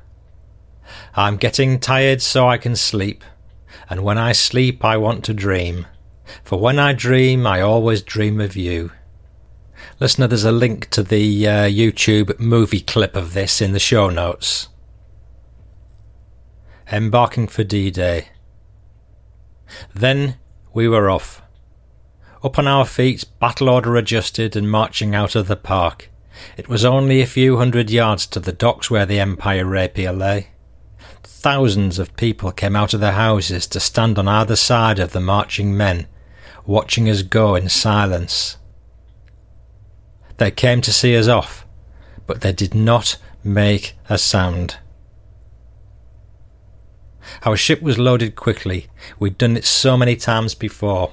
[1.15, 3.23] I'm getting tired so I can sleep,
[3.89, 5.87] and when I sleep I want to dream,
[6.43, 8.91] for when I dream I always dream of you.
[9.99, 14.11] Listener, there's a link to the uh, YouTube movie clip of this in the show
[14.11, 14.67] notes.
[16.91, 18.27] Embarking for D Day.
[19.93, 20.37] Then
[20.71, 21.41] we were off.
[22.41, 26.09] Up on our feet, battle order adjusted, and marching out of the park.
[26.55, 30.47] It was only a few hundred yards to the docks where the Empire Rapier lay.
[31.23, 35.19] Thousands of people came out of their houses to stand on either side of the
[35.19, 36.07] marching men,
[36.65, 38.57] watching us go in silence.
[40.37, 41.65] They came to see us off,
[42.25, 44.77] but they did not make a sound.
[47.43, 48.87] Our ship was loaded quickly.
[49.19, 51.11] We'd done it so many times before.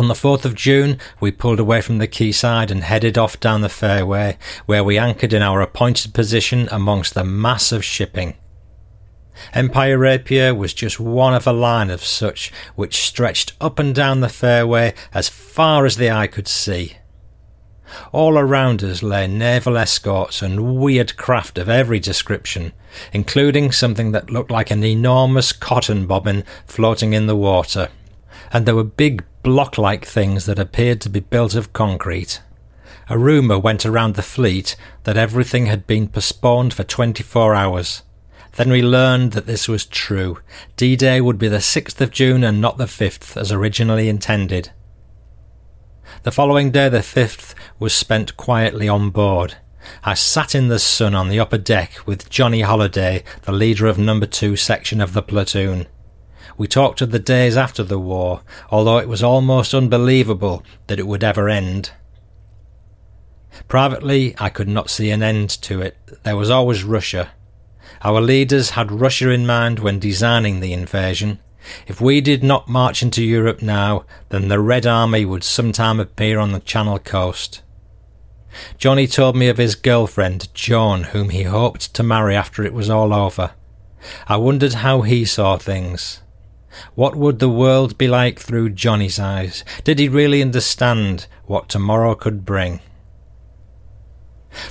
[0.00, 3.60] On the 4th of June, we pulled away from the quayside and headed off down
[3.60, 8.34] the fairway, where we anchored in our appointed position amongst the mass of shipping.
[9.52, 14.20] Empire Rapier was just one of a line of such which stretched up and down
[14.20, 16.96] the fairway as far as the eye could see.
[18.10, 22.72] All around us lay naval escorts and weird craft of every description,
[23.12, 27.90] including something that looked like an enormous cotton bobbin floating in the water.
[28.50, 32.40] And there were big block like things that appeared to be built of concrete.
[33.08, 38.02] A rumour went around the fleet that everything had been postponed for 24 hours.
[38.56, 40.38] Then we learned that this was true.
[40.76, 44.70] D Day would be the 6th of June and not the 5th, as originally intended.
[46.22, 49.56] The following day, the 5th, was spent quietly on board.
[50.04, 53.98] I sat in the sun on the upper deck with Johnny Holiday, the leader of
[53.98, 55.86] number 2 section of the platoon.
[56.60, 61.06] We talked of the days after the war, although it was almost unbelievable that it
[61.06, 61.92] would ever end.
[63.66, 65.96] Privately, I could not see an end to it.
[66.22, 67.30] There was always Russia.
[68.02, 71.38] Our leaders had Russia in mind when designing the invasion.
[71.86, 76.38] If we did not march into Europe now, then the Red Army would sometime appear
[76.38, 77.62] on the Channel coast.
[78.76, 82.90] Johnny told me of his girlfriend, Joan, whom he hoped to marry after it was
[82.90, 83.52] all over.
[84.28, 86.20] I wondered how he saw things.
[86.94, 89.64] What would the world be like through Johnny's eyes?
[89.84, 92.80] Did he really understand what tomorrow could bring?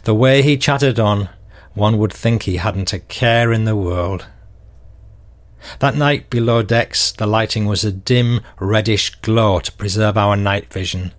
[0.04, 1.30] The way he chattered on
[1.74, 4.28] one would think he hadn't a care in the world.
[5.80, 10.72] That night below decks, the lighting was a dim, reddish glow to preserve our night
[10.72, 11.14] vision.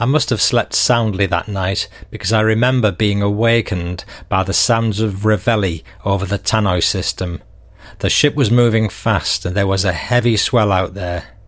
[0.00, 5.00] I must have slept soundly that night because I remember being awakened by the sounds
[5.00, 7.42] of reveille over the tannoy system.
[8.00, 11.38] The ship was moving fast and there was a heavy swell out there.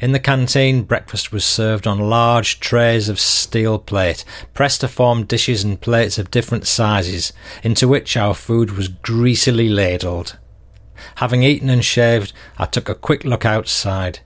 [0.00, 4.24] In the canteen, breakfast was served on large trays of steel plate,
[4.54, 7.32] pressed to form dishes and plates of different sizes,
[7.62, 10.38] into which our food was greasily ladled.
[11.16, 14.20] Having eaten and shaved, I took a quick look outside.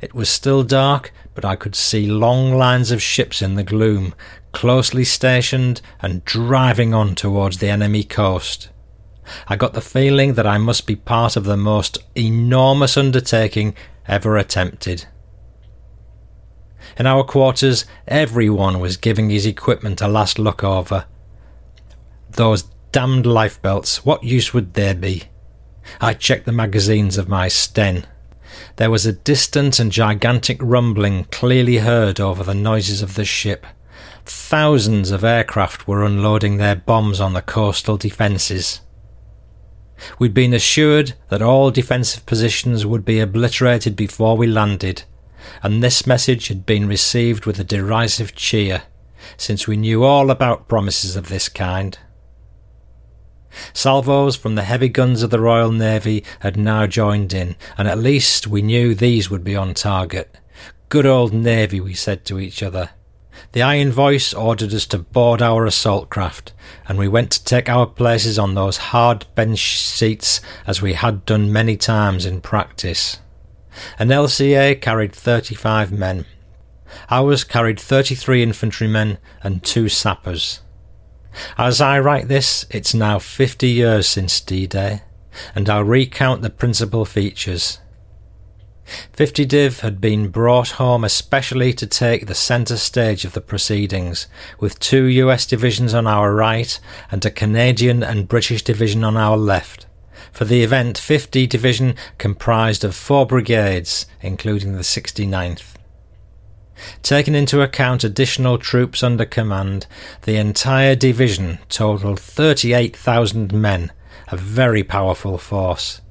[0.00, 4.14] It was still dark, but I could see long lines of ships in the gloom,
[4.52, 8.70] closely stationed and driving on towards the enemy coast.
[9.48, 13.74] I got the feeling that I must be part of the most enormous undertaking
[14.06, 15.06] ever attempted.
[16.98, 21.06] In our quarters, everyone was giving his equipment a last look over.
[22.30, 25.24] Those damned lifebelts, what use would they be?
[26.00, 28.06] I checked the magazines of my Sten.
[28.76, 33.66] There was a distant and gigantic rumbling clearly heard over the noises of the ship.
[34.24, 38.80] Thousands of aircraft were unloading their bombs on the coastal defences.
[40.18, 45.04] We'd been assured that all defensive positions would be obliterated before we landed,
[45.62, 48.82] and this message had been received with a derisive cheer,
[49.36, 51.98] since we knew all about promises of this kind.
[53.72, 57.98] Salvos from the heavy guns of the Royal Navy had now joined in, and at
[57.98, 60.38] least we knew these would be on target.
[60.88, 62.90] Good old Navy, we said to each other.
[63.56, 66.52] The Iron Voice ordered us to board our assault craft,
[66.86, 71.24] and we went to take our places on those hard bench seats as we had
[71.24, 73.18] done many times in practice.
[73.98, 76.26] An LCA carried 35 men.
[77.10, 80.60] Ours carried 33 infantrymen and two sappers.
[81.56, 85.00] As I write this, it's now 50 years since D Day,
[85.54, 87.80] and I'll recount the principal features.
[89.12, 94.28] 50 Div had been brought home especially to take the centre stage of the proceedings,
[94.60, 96.78] with two US divisions on our right
[97.10, 99.86] and a Canadian and British division on our left.
[100.32, 105.74] For the event, 50 Division comprised of four brigades, including the 69th.
[107.02, 109.86] Taking into account additional troops under command,
[110.22, 113.92] the entire division totaled 38,000 men,
[114.28, 116.02] a very powerful force.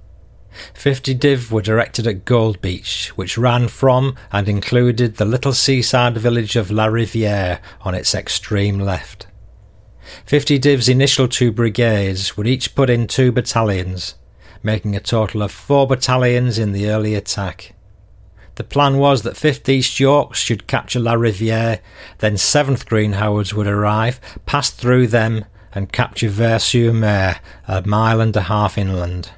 [0.74, 6.18] 50 div were directed at Gold Beach, which ran from and included the little seaside
[6.18, 9.28] village of La Riviere on its extreme left.
[10.26, 14.16] 50 div's initial two brigades would each put in two battalions,
[14.62, 17.74] making a total of four battalions in the early attack.
[18.56, 21.82] The plan was that 5th East Yorks should capture La Riviere,
[22.20, 28.34] then 7th Green Howards would arrive, pass through them, and capture Vers-sur-Mer, a mile and
[28.36, 29.32] a half inland.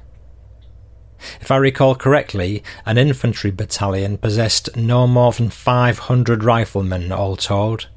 [1.40, 7.88] If I recall correctly, an infantry battalion possessed no more than 500 riflemen all told.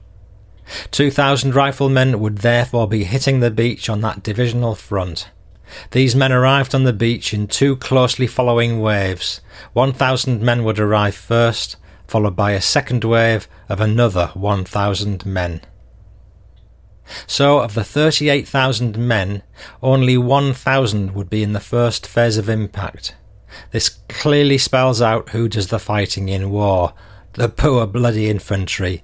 [0.91, 5.29] 2,000 riflemen would therefore be hitting the beach on that divisional front.
[5.91, 9.41] These men arrived on the beach in two closely following waves.
[9.73, 15.61] 1,000 men would arrive first, followed by a second wave of another 1,000 men.
[17.27, 19.43] So, of the 38,000 men,
[19.81, 23.15] only 1,000 would be in the first phase of impact.
[23.71, 26.93] This clearly spells out who does the fighting in war
[27.33, 29.03] the poor bloody infantry.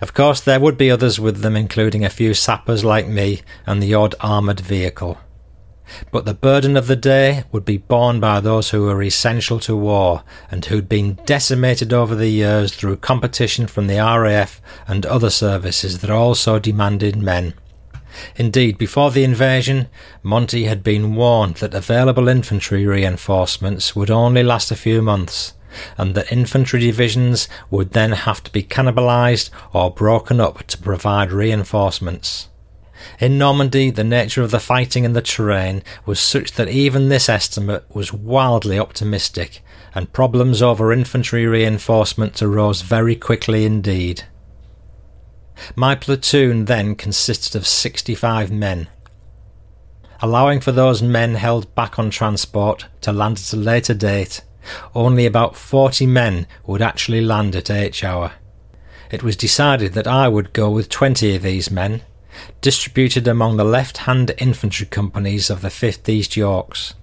[0.00, 3.82] Of course, there would be others with them, including a few sappers like me and
[3.82, 5.18] the odd armoured vehicle
[6.10, 9.76] but the burden of the day would be borne by those who were essential to
[9.76, 15.30] war and who'd been decimated over the years through competition from the RAF and other
[15.30, 17.54] services that also demanded men.
[18.36, 19.88] Indeed, before the invasion,
[20.22, 25.54] Monty had been warned that available infantry reinforcements would only last a few months,
[25.96, 31.32] and that infantry divisions would then have to be cannibalized or broken up to provide
[31.32, 32.48] reinforcements.
[33.20, 37.28] In Normandy, the nature of the fighting and the terrain was such that even this
[37.28, 39.62] estimate was wildly optimistic,
[39.94, 44.24] and problems over infantry reinforcement arose very quickly indeed.
[45.76, 48.88] My platoon then consisted of 65 men.
[50.20, 54.42] Allowing for those men held back on transport to land at a later date,
[54.94, 58.32] only about 40 men would actually land at H hour.
[59.10, 62.02] It was decided that I would go with 20 of these men,
[62.60, 66.94] distributed among the left-hand infantry companies of the 5th East Yorks,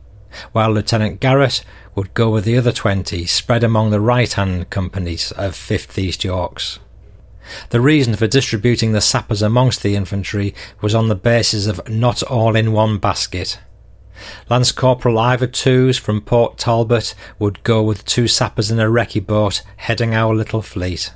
[0.51, 1.63] while Lieutenant Garrett
[1.95, 6.79] would go with the other 20 spread among the right-hand companies of 5th East Yorks.
[7.69, 12.21] The reason for distributing the sappers amongst the infantry was on the basis of not
[12.23, 13.59] all in one basket.
[14.49, 19.25] Lance Corporal Ivor Twos from Port Talbot would go with two sappers in a recce
[19.25, 21.11] boat heading our little fleet.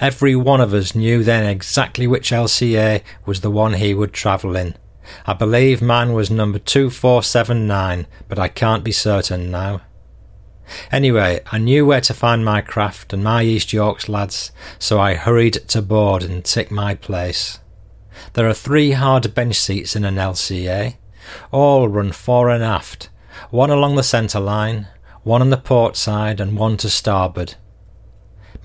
[0.00, 4.56] Every one of us knew then exactly which LCA was the one he would travel
[4.56, 4.76] in.
[5.26, 9.82] I believe mine was number 2479, but I can't be certain now.
[10.90, 15.14] Anyway, I knew where to find my craft and my East Yorks lads, so I
[15.14, 17.58] hurried to board and took my place.
[18.32, 20.96] There are three hard bench seats in an LCA.
[21.50, 23.08] All run fore and aft,
[23.50, 24.88] one along the centre line,
[25.22, 27.56] one on the port side, and one to starboard.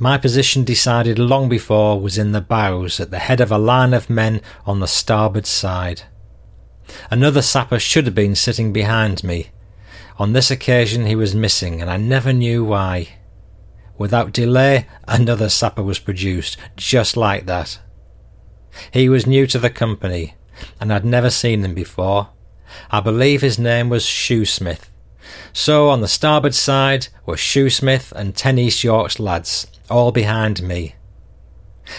[0.01, 3.93] My position decided long before was in the bows at the head of a line
[3.93, 6.03] of men on the starboard side.
[7.11, 9.49] Another sapper should have been sitting behind me,
[10.17, 13.09] on this occasion he was missing, and I never knew why.
[13.97, 17.79] Without delay, another sapper was produced, just like that.
[18.91, 20.35] He was new to the company,
[20.79, 22.29] and I'd never seen him before.
[22.89, 24.89] I believe his name was Shoesmith.
[25.51, 30.95] So on the starboard side were Shoesmith and ten East Yorks lads, all behind me.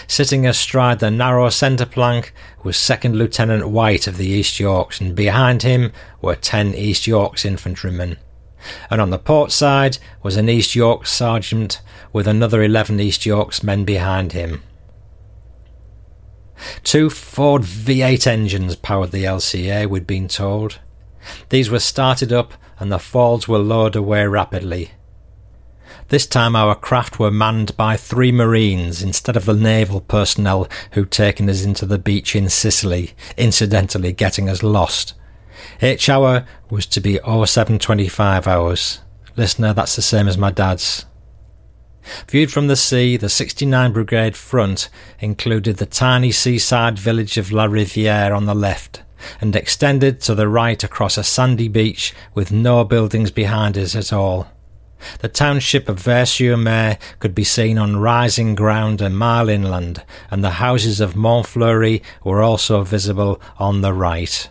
[0.07, 2.33] Sitting astride the narrow centre plank
[2.63, 7.43] was Second Lieutenant White of the East Yorks, and behind him were ten East Yorks
[7.43, 8.17] infantrymen.
[8.89, 11.81] And on the port side was an East Yorks sergeant
[12.13, 14.61] with another eleven East Yorks men behind him.
[16.83, 20.79] Two Ford V8 engines powered the LCA, we'd been told.
[21.49, 24.91] These were started up and the falls were lowered away rapidly.
[26.11, 31.09] This time our craft were manned by three Marines instead of the naval personnel who'd
[31.09, 35.13] taken us into the beach in Sicily, incidentally getting us lost.
[35.81, 38.99] H hour was to be 0725 hours.
[39.37, 41.05] Listener, that's the same as my dad's.
[42.27, 44.89] Viewed from the sea, the 69 Brigade front
[45.21, 49.01] included the tiny seaside village of La Riviere on the left
[49.39, 54.11] and extended to the right across a sandy beach with no buildings behind us at
[54.11, 54.49] all.
[55.19, 60.51] The township of Vers-sur-Mer could be seen on rising ground a mile inland, and the
[60.51, 64.49] houses of Montfleury were also visible on the right.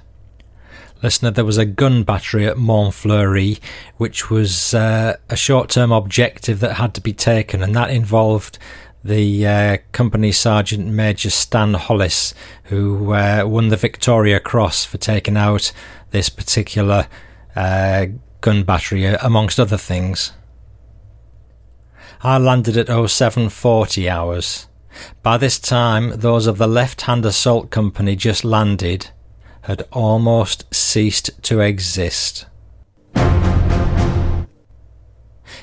[1.02, 3.58] Listener, there was a gun battery at Montfleury,
[3.96, 8.58] which was uh, a short-term objective that had to be taken, and that involved
[9.02, 12.34] the uh, company sergeant major Stan Hollis,
[12.64, 15.72] who uh, won the Victoria Cross for taking out
[16.10, 17.08] this particular
[17.56, 18.06] uh,
[18.42, 20.32] gun battery, amongst other things.
[22.22, 24.68] I landed at 0740 hours.
[25.22, 29.08] By this time, those of the Left Hand Assault Company just landed
[29.62, 32.44] had almost ceased to exist.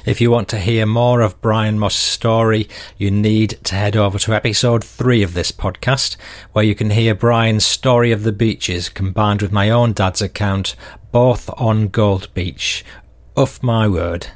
[0.04, 4.18] If you want to hear more of Brian Moss's story, you need to head over
[4.18, 6.18] to episode 3 of this podcast,
[6.54, 10.76] where you can hear Brian's story of the beaches combined with my own dad's account,
[11.12, 12.84] both on Gold Beach.
[13.36, 14.28] Uff my word.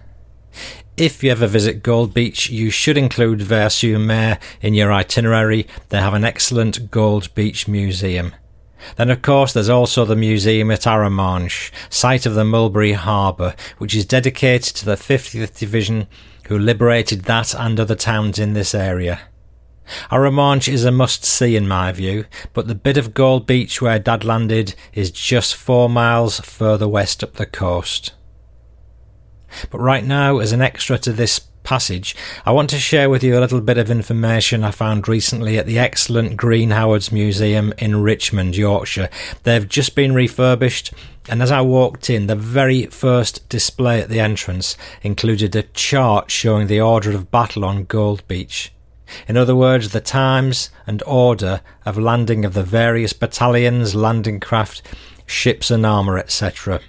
[0.98, 5.66] If you ever visit Gold Beach, you should include Vers-sur-Mer in your itinerary.
[5.88, 8.36] They have an excellent Gold Beach museum.
[8.98, 13.96] Then, of course, there's also the museum at Arromanches, site of the Mulberry Harbour, which
[13.96, 16.08] is dedicated to the 50th Division,
[16.48, 19.22] who liberated that and other towns in this area.
[20.12, 23.98] Arromanches is a must see in my view, but the bit of Gold Beach where
[23.98, 28.12] Dad landed is just four miles further west up the coast.
[29.70, 33.38] But right now, as an extra to this passage, I want to share with you
[33.38, 38.02] a little bit of information I found recently at the excellent Green Howards Museum in
[38.02, 39.10] Richmond, Yorkshire.
[39.44, 40.94] They've just been refurbished,
[41.30, 46.32] and as I walked in, the very first display at the entrance included a chart
[46.32, 48.72] showing the order of battle on Gold Beach.
[49.28, 54.82] In other words, the times and order of landing of the various battalions, landing craft,
[55.26, 56.80] ships and armour, etc.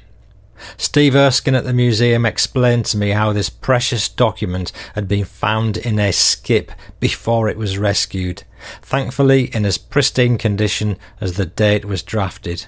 [0.77, 5.77] Steve Erskine at the museum explained to me how this precious document had been found
[5.77, 8.45] in a skip before it was rescued,
[8.81, 12.67] thankfully in as pristine condition as the day it was drafted.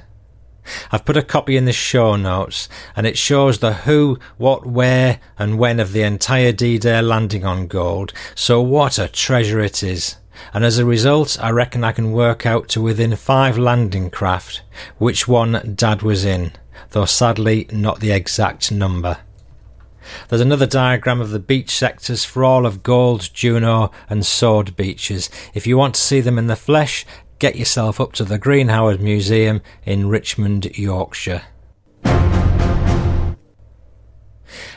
[0.90, 5.20] I've put a copy in the show notes, and it shows the who, what, where,
[5.38, 9.82] and when of the entire D Day landing on Gold, so what a treasure it
[9.82, 10.16] is.
[10.52, 14.62] And as a result, I reckon I can work out to within five landing craft
[14.98, 16.52] which one Dad was in
[16.94, 19.18] though sadly not the exact number.
[20.28, 25.28] There's another diagram of the beach sectors for all of Gold, Juno, and Sword beaches.
[25.54, 27.04] If you want to see them in the flesh,
[27.40, 31.42] get yourself up to the Green Howard Museum in Richmond, Yorkshire.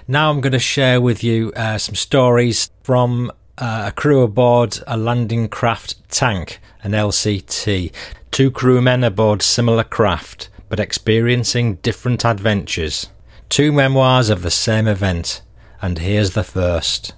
[0.08, 4.80] Now I'm going to share with you uh, some stories from uh, a crew aboard
[4.88, 7.92] a landing craft tank, an LCT.
[8.32, 13.08] Two crewmen aboard similar craft, but experiencing different adventures.
[13.50, 15.42] Two memoirs of the same event,
[15.82, 17.14] and here's the first.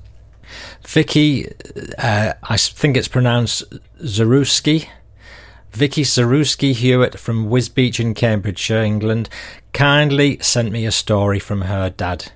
[0.85, 1.51] Vicky,
[1.97, 3.63] uh, I think it's pronounced
[4.03, 4.87] Zaruski.
[5.71, 9.29] Vicky Zaruski Hewitt from Wisbech in Cambridgeshire, England,
[9.73, 12.31] kindly sent me a story from her dad.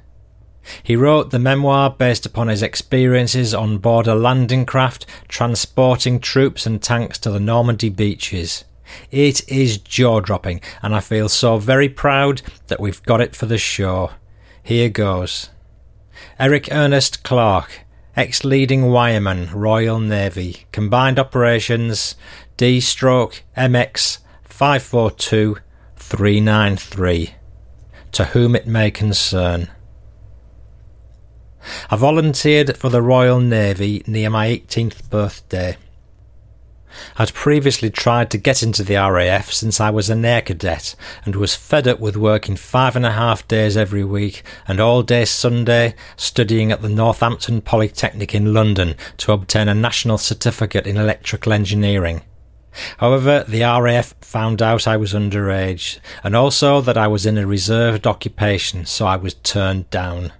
[0.82, 6.66] He wrote the memoir based upon his experiences on board a landing craft transporting troops
[6.66, 8.64] and tanks to the Normandy beaches.
[9.12, 13.46] It is jaw dropping, and I feel so very proud that we've got it for
[13.46, 14.12] the show.
[14.62, 15.50] Here goes.
[16.40, 17.82] Eric Ernest Clark,
[18.16, 22.16] ex leading wireman, Royal Navy, Combined Operations,
[22.58, 25.58] D stroke MX 542
[25.96, 27.36] 393.
[28.12, 29.70] To whom it may concern.
[31.90, 35.78] I volunteered for the Royal Navy near my 18th birthday.
[37.18, 41.36] I'd previously tried to get into the RAF since I was an air cadet and
[41.36, 45.26] was fed up with working five and a half days every week and all day
[45.26, 51.54] Sunday studying at the Northampton Polytechnic in London to obtain a national certificate in electrical
[51.54, 52.22] engineering.
[52.98, 57.46] However, the RAF found out I was underage and also that I was in a
[57.46, 60.34] reserved occupation, so I was turned down.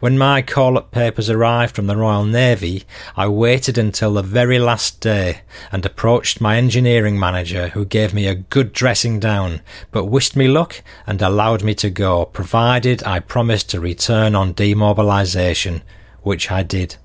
[0.00, 2.84] When my call up papers arrived from the Royal Navy,
[3.16, 5.40] I waited until the very last day
[5.72, 9.60] and approached my engineering manager, who gave me a good dressing down,
[9.90, 14.54] but wished me luck and allowed me to go, provided I promised to return on
[14.54, 15.82] demobilisation,
[16.22, 16.96] which I did.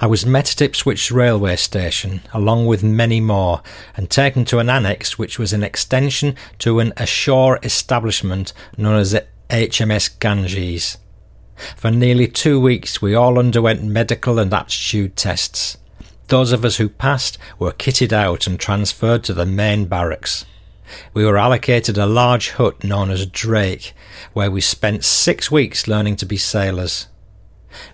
[0.00, 3.62] I was met at Ipswich railway station, along with many more,
[3.96, 9.14] and taken to an annex which was an extension to an ashore establishment known as
[9.50, 10.96] HMS Ganges.
[11.76, 15.78] For nearly two weeks, we all underwent medical and aptitude tests.
[16.28, 20.44] Those of us who passed were kitted out and transferred to the main barracks.
[21.14, 23.94] We were allocated a large hut known as Drake,
[24.32, 27.06] where we spent six weeks learning to be sailors.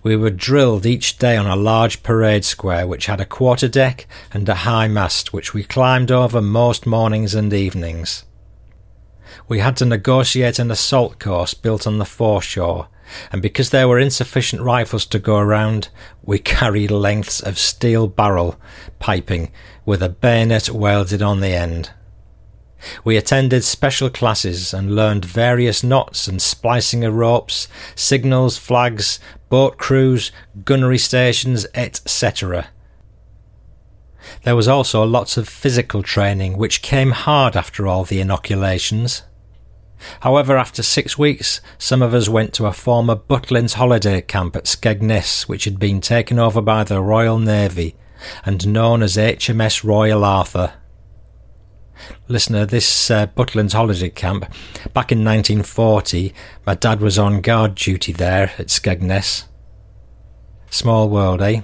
[0.03, 4.07] We were drilled each day on a large parade square which had a quarter deck
[4.33, 8.25] and a high mast which we climbed over most mornings and evenings.
[9.49, 12.89] We had to negotiate an assault course built on the foreshore,
[13.31, 15.89] and because there were insufficient rifles to go around,
[16.23, 18.57] we carried lengths of steel barrel
[18.99, 19.51] piping
[19.85, 21.91] with a bayonet welded on the end.
[23.05, 29.79] We attended special classes and learned various knots and splicing of ropes, signals, flags, boat
[29.79, 30.33] crews,
[30.65, 32.69] gunnery stations, etc.
[34.43, 39.23] There was also lots of physical training, which came hard after all the inoculations.
[40.21, 44.65] However, after six weeks, some of us went to a former Butlins holiday camp at
[44.65, 47.95] Skegness, which had been taken over by the Royal Navy
[48.45, 50.75] and known as HMS Royal Arthur.
[52.29, 54.45] Listener, this uh, Butlins holiday camp,
[54.93, 56.35] back in 1940,
[56.67, 59.45] my dad was on guard duty there at Skegness.
[60.71, 61.61] Small world, eh?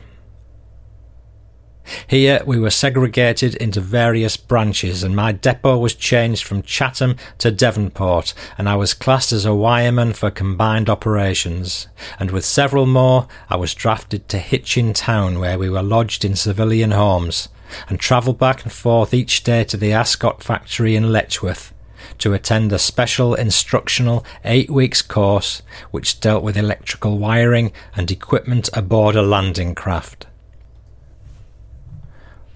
[2.09, 7.51] Here we were segregated into various branches, and my depot was changed from Chatham to
[7.51, 11.87] Devonport, and I was classed as a wireman for combined operations.
[12.19, 16.35] And with several more, I was drafted to Hitchin Town, where we were lodged in
[16.35, 17.51] civilian homes,
[17.91, 21.75] and travelled back and forth each day to the Ascot factory in Letchworth
[22.17, 28.71] to attend a special instructional eight weeks course which dealt with electrical wiring and equipment
[28.73, 30.27] aboard a landing craft.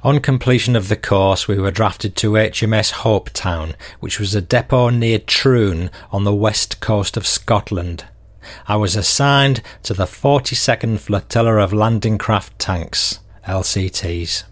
[0.04, 4.88] On completion of the course, we were drafted to HMS Hopetown, which was a depot
[4.88, 8.04] near Troon on the west coast of Scotland.
[8.66, 14.42] I was assigned to the 42nd Flotilla of Landing Craft Tanks, LCTs.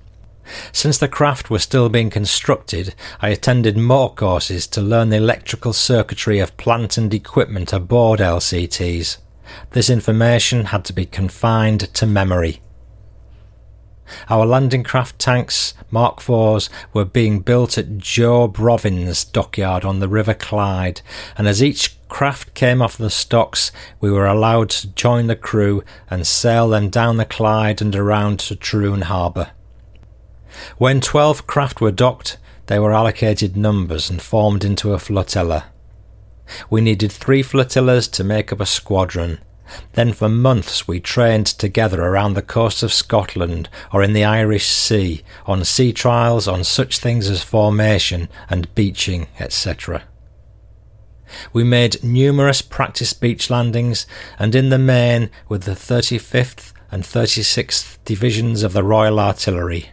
[0.70, 5.72] Since the craft were still being constructed, I attended more courses to learn the electrical
[5.72, 9.16] circuitry of plant and equipment aboard LCTs.
[9.72, 12.60] This information had to be confined to memory.
[14.28, 20.08] Our landing craft tanks, Mark IVs, were being built at John Brown's dockyard on the
[20.08, 21.02] River Clyde,
[21.36, 25.82] and as each craft came off the stocks, we were allowed to join the crew
[26.10, 29.50] and sail them down the Clyde and around to Troon Harbour.
[30.78, 32.36] When twelve craft were docked,
[32.66, 35.66] they were allocated numbers and formed into a flotilla.
[36.68, 39.38] We needed three flotillas to make up a squadron,
[39.92, 44.66] then for months we trained together around the coast of Scotland or in the Irish
[44.66, 50.02] Sea on sea trials on such things as formation and beaching, etc.
[51.52, 54.06] We made numerous practice beach landings,
[54.38, 59.90] and in the main, with the 35th and 36th Divisions of the Royal Artillery.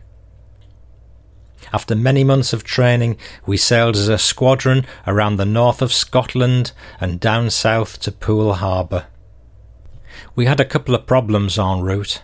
[1.74, 6.72] After many months of training, we sailed as a squadron around the north of Scotland
[7.00, 9.08] and down south to Poole Harbour.
[10.38, 12.22] We had a couple of problems en route.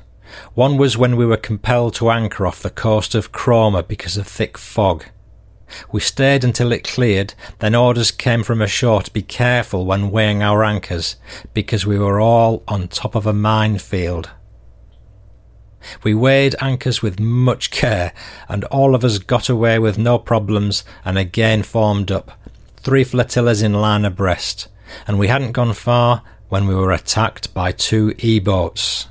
[0.53, 4.27] One was when we were compelled to anchor off the coast of Cromer because of
[4.27, 5.05] thick fog.
[5.91, 10.43] We stayed until it cleared, then orders came from ashore to be careful when weighing
[10.43, 11.15] our anchors,
[11.55, 14.29] because we were all on top of a minefield.
[16.03, 18.13] We weighed anchors with much care,
[18.47, 22.39] and all of us got away with no problems and again formed up,
[22.77, 24.67] three flotillas in line abreast,
[25.07, 29.07] and we hadn't gone far when we were attacked by two E-boats.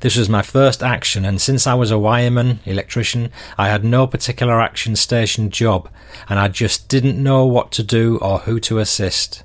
[0.00, 4.06] This was my first action, and since I was a wireman, electrician, I had no
[4.06, 5.88] particular action station job,
[6.28, 9.42] and I just didn't know what to do or who to assist.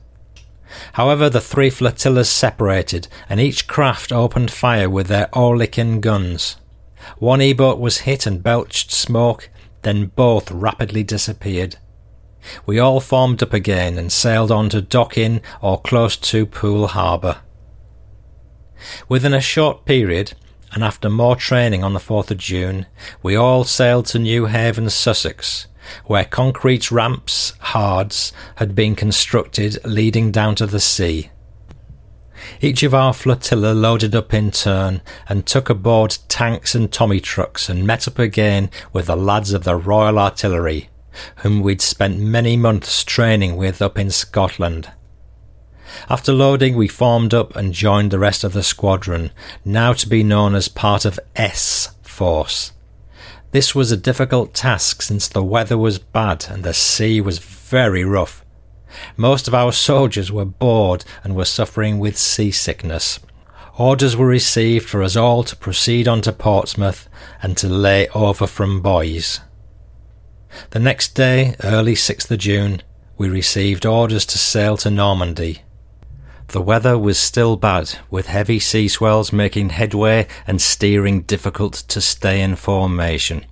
[0.93, 6.57] However, the three flotillas separated, and each craft opened fire with their Oerlikon guns.
[7.17, 9.49] One E-boat was hit and belched smoke,
[9.81, 11.77] then both rapidly disappeared.
[12.65, 17.37] We all formed up again and sailed on to Dockin or close to Poole Harbour.
[19.09, 20.33] Within a short period,
[20.71, 22.85] and after more training on the 4th of June,
[23.23, 25.67] we all sailed to Newhaven, Sussex,
[26.05, 31.31] where concrete ramps, hards, had been constructed leading down to the sea.
[32.61, 37.69] Each of our flotilla loaded up in turn and took aboard tanks and Tommy trucks
[37.69, 40.89] and met up again with the lads of the Royal Artillery,
[41.37, 44.91] whom we'd spent many months training with up in Scotland.
[46.09, 49.31] After loading, we formed up and joined the rest of the squadron,
[49.63, 52.71] now to be known as part of S Force.
[53.51, 58.03] This was a difficult task since the weather was bad and the sea was very
[58.03, 58.43] rough.
[59.15, 63.19] Most of our soldiers were bored and were suffering with seasickness.
[63.77, 67.07] Orders were received for us all to proceed on to Portsmouth
[67.41, 69.39] and to lay over from Buoys.
[70.71, 72.81] The next day, early 6th of June,
[73.17, 75.63] we received orders to sail to Normandy.
[76.47, 81.99] The weather was still bad, with heavy sea swells making headway and steering difficult to
[81.99, 83.45] stay in formation.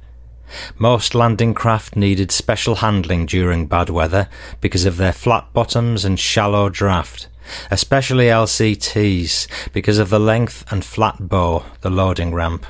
[0.77, 4.29] Most landing craft needed special handling during bad weather
[4.61, 7.27] because of their flat bottoms and shallow draft,
[7.71, 12.65] especially LCTs because of the length and flat bow, the loading ramp.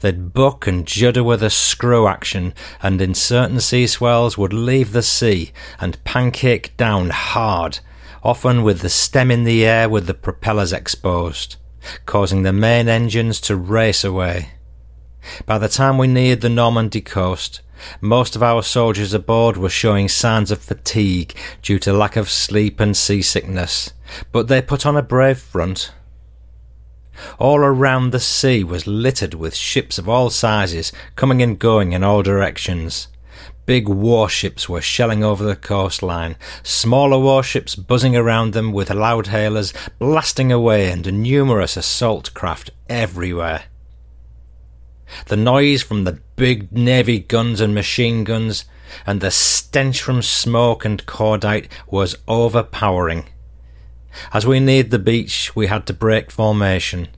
[0.00, 4.92] They'd buck and judder with a screw action, and in certain sea swells would leave
[4.92, 7.80] the sea and pancake down hard
[8.22, 11.56] often with the stem in the air with the propellers exposed,
[12.06, 14.50] causing the main engines to race away.
[15.46, 17.60] By the time we neared the Normandy coast,
[18.00, 22.78] most of our soldiers aboard were showing signs of fatigue due to lack of sleep
[22.78, 23.92] and seasickness,
[24.32, 25.92] but they put on a brave front.
[27.38, 32.02] All around the sea was littered with ships of all sizes coming and going in
[32.02, 33.08] all directions,
[33.70, 39.72] Big warships were shelling over the coastline, smaller warships buzzing around them with loud hailers
[40.00, 43.66] blasting away, and numerous assault craft everywhere.
[45.26, 48.64] The noise from the big navy guns and machine guns,
[49.06, 53.28] and the stench from smoke and cordite was overpowering.
[54.32, 57.08] As we neared the beach, we had to break formation,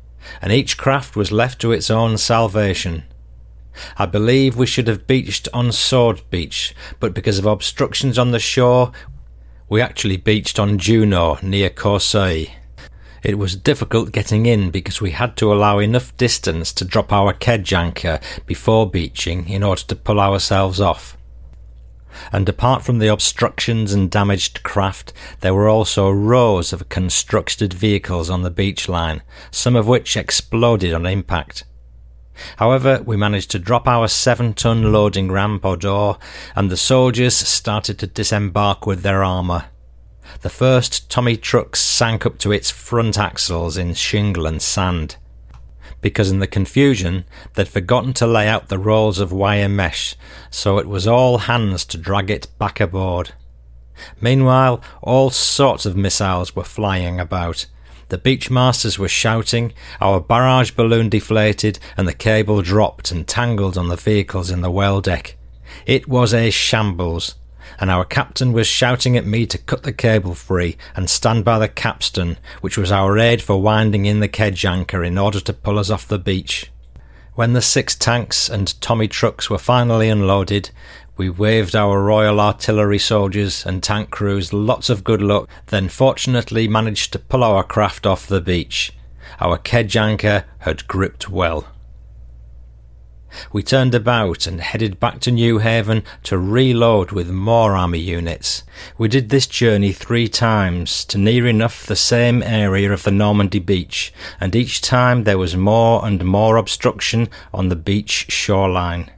[0.41, 3.05] and each craft was left to its own salvation.
[3.97, 8.39] I believe we should have beached on Sword Beach, but because of obstructions on the
[8.39, 8.93] shore,
[9.69, 12.51] we actually beached on Juno near Courseulles.
[13.23, 17.33] It was difficult getting in because we had to allow enough distance to drop our
[17.33, 21.17] kedge anchor before beaching in order to pull ourselves off.
[22.33, 28.31] And apart from the obstructions and damaged craft, there were also rows of constructed vehicles
[28.31, 31.65] on the beach line, some of which exploded on impact.
[32.57, 36.19] However, we managed to drop our seven ton loading ramp or door,
[36.57, 39.67] and the soldiers started to disembark with their armour.
[40.41, 45.17] The first Tommy truck sank up to its front axles in shingle and sand,
[46.03, 47.25] because in the confusion
[47.55, 50.15] they'd forgotten to lay out the rolls of wire mesh,
[50.51, 53.33] so it was all hands to drag it back aboard.
[54.21, 57.65] Meanwhile, all sorts of missiles were flying about,
[58.13, 63.89] the beachmasters were shouting, our barrage balloon deflated, and the cable dropped and tangled on
[63.89, 65.37] the vehicles in the well deck.
[65.87, 67.37] It was a shambles,
[67.83, 71.59] and our captain was shouting at me to cut the cable free and stand by
[71.59, 75.53] the capstan, which was our aid for winding in the kedge anchor in order to
[75.53, 76.71] pull us off the beach.
[77.35, 80.71] When the six tanks and Tommy trucks were finally unloaded,
[81.17, 86.69] we waved our Royal Artillery soldiers and tank crews lots of good luck, then fortunately
[86.69, 88.93] managed to pull our craft off the beach,
[89.41, 91.67] Our kedge anchor had gripped well.
[93.53, 98.63] We turned about and headed back to Newhaven to reload with more army units.
[98.99, 103.59] We did this journey three times to near enough the same area of the Normandy
[103.59, 109.11] beach, and each time there was more and more obstruction on the beach shoreline.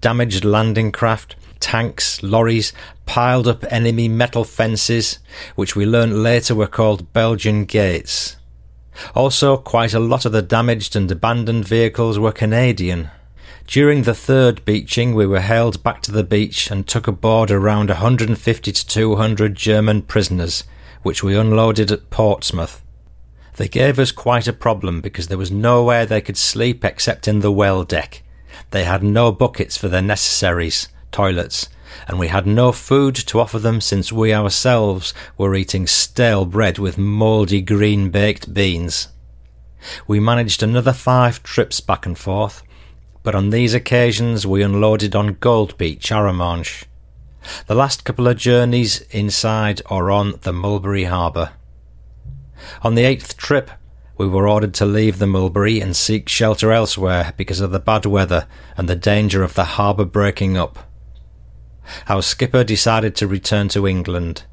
[0.00, 2.72] Damaged landing craft, tanks, lorries,
[3.06, 5.18] piled up enemy metal fences,
[5.54, 8.36] which we learnt later were called Belgian gates.
[9.14, 13.10] Also, quite a lot of the damaged and abandoned vehicles were Canadian.
[13.70, 17.88] During the third beaching, we were hailed back to the beach and took aboard around
[17.88, 20.64] 150 to 200 German prisoners,
[21.04, 22.82] which we unloaded at Portsmouth.
[23.58, 27.38] They gave us quite a problem because there was nowhere they could sleep except in
[27.38, 28.24] the well deck.
[28.72, 31.68] They had no buckets for their necessaries, toilets,
[32.08, 36.80] and we had no food to offer them since we ourselves were eating stale bread
[36.80, 39.06] with mouldy green baked beans.
[40.08, 42.64] We managed another five trips back and forth,
[43.22, 46.84] but on these occasions we unloaded on Gold Beach, Arromanches.
[47.66, 51.52] The last couple of journeys inside or on the Mulberry Harbour.
[52.82, 53.70] On the eighth trip,
[54.16, 58.04] we were ordered to leave the Mulberry and seek shelter elsewhere because of the bad
[58.04, 58.46] weather
[58.76, 60.78] and the danger of the harbour breaking up.
[62.08, 64.44] Our skipper decided to return to England.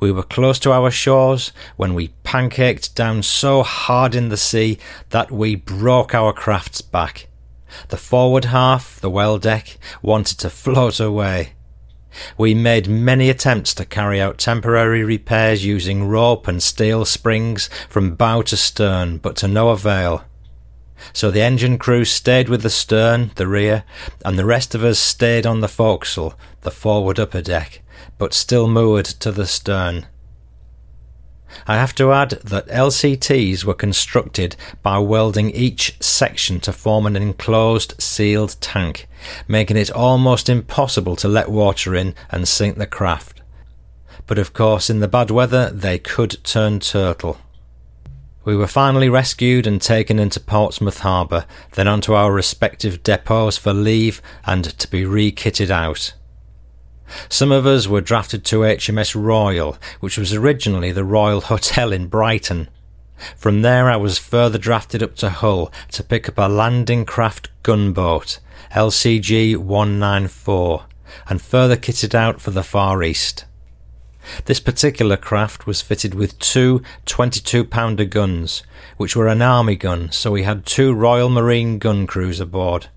[0.00, 4.78] We were close to our shores when we pancaked down so hard in the sea
[5.10, 7.28] that we broke our craft's back
[7.88, 11.54] the forward half, the well deck, wanted to float away.
[12.38, 18.14] We made many attempts to carry out temporary repairs using rope and steel springs from
[18.14, 20.24] bow to stern, but to no avail.
[21.12, 23.84] So the engine crew stayed with the stern, the rear,
[24.24, 27.82] and the rest of us stayed on the forecastle, the forward upper deck,
[28.16, 30.06] but still moored to the stern.
[31.66, 37.16] I have to add that LCTs were constructed by welding each section to form an
[37.16, 39.06] enclosed sealed tank,
[39.48, 43.40] making it almost impossible to let water in and sink the craft.
[44.26, 47.38] But of course, in the bad weather, they could turn turtle.
[48.44, 53.56] We were finally rescued and taken into Portsmouth Harbour, then on to our respective depots
[53.56, 56.12] for leave and to be re-kitted out.
[57.28, 62.08] Some of us were drafted to HMS Royal, which was originally the Royal Hotel in
[62.08, 62.68] Brighton.
[63.36, 67.48] From there, I was further drafted up to Hull to pick up a landing craft
[67.62, 68.40] gunboat,
[68.72, 70.86] LCG 194,
[71.28, 73.44] and further kitted out for the Far East.
[74.46, 78.62] This particular craft was fitted with two 22 pounder guns,
[78.96, 82.88] which were an army gun, so we had two Royal Marine gun crews aboard.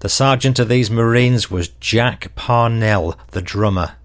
[0.00, 3.96] The sergeant of these Marines was Jack Parnell, the drummer.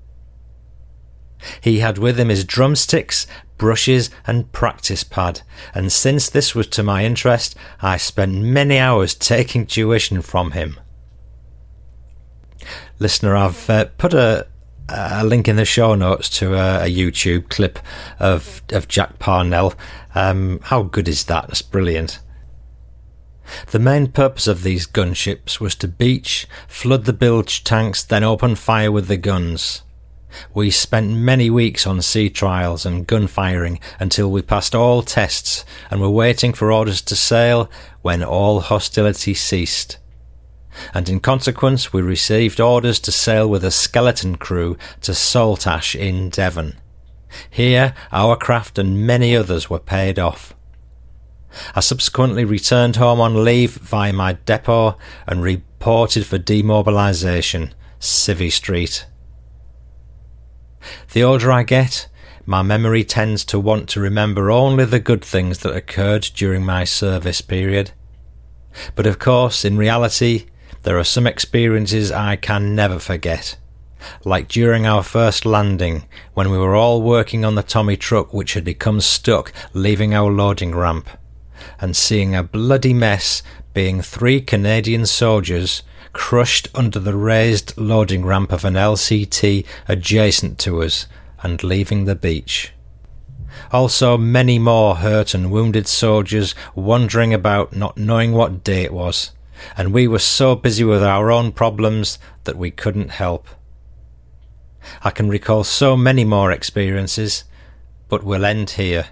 [1.61, 3.25] He had with him his drumsticks,
[3.57, 5.41] brushes, and practice pad,
[5.73, 10.79] and since this was to my interest, I spent many hours taking tuition from him.
[12.99, 14.47] Listener, I've uh, put a,
[14.89, 17.79] a link in the show notes to a, a YouTube clip
[18.19, 19.73] of of Jack Parnell.
[20.15, 21.47] Um, how good is that?
[21.47, 22.19] That's brilliant.
[23.67, 28.55] The main purpose of these gunships was to beach, flood the bilge tanks, then open
[28.55, 29.83] fire with the guns.
[30.53, 35.65] We spent many weeks on sea trials and gun firing until we passed all tests
[35.89, 37.69] and were waiting for orders to sail
[38.01, 39.97] when all hostility ceased.
[40.93, 46.29] And in consequence, we received orders to sail with a skeleton crew to Saltash in
[46.29, 46.77] Devon.
[47.49, 50.53] Here, our craft and many others were paid off.
[51.75, 54.97] I subsequently returned home on leave via my depot
[55.27, 59.05] and reported for demobilisation, Civvy Street.
[61.13, 62.07] The older I get,
[62.45, 66.83] my memory tends to want to remember only the good things that occurred during my
[66.83, 67.91] service period.
[68.95, 70.47] But of course, in reality,
[70.83, 73.57] there are some experiences I can never forget.
[74.23, 78.53] Like during our first landing, when we were all working on the Tommy truck which
[78.53, 81.09] had become stuck, leaving our loading ramp
[81.79, 83.43] and seeing a bloody mess
[83.73, 90.81] being three Canadian soldiers crushed under the raised loading ramp of an LCT adjacent to
[90.81, 91.07] us
[91.41, 92.73] and leaving the beach.
[93.71, 99.31] Also, many more hurt and wounded soldiers wandering about not knowing what day it was,
[99.77, 103.47] and we were so busy with our own problems that we couldn't help.
[105.03, 107.43] I can recall so many more experiences,
[108.07, 109.07] but we'll end here.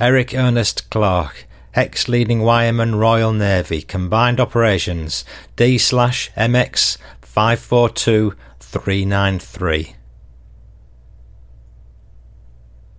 [0.00, 5.24] Eric Ernest Clark ex leading Wireman Royal Navy Combined Operations
[5.56, 9.94] D slash MX 542393.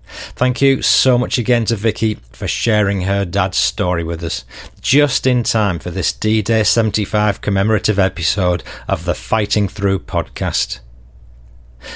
[0.09, 4.43] Thank you so much again to Vicky for sharing her dad's story with us,
[4.81, 10.79] just in time for this D Day 75 commemorative episode of the Fighting Through podcast.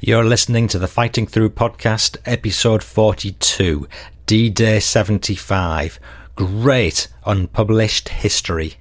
[0.01, 3.87] You're listening to the Fighting Through podcast, episode 42,
[4.25, 5.99] D Day 75.
[6.35, 8.75] Great unpublished history.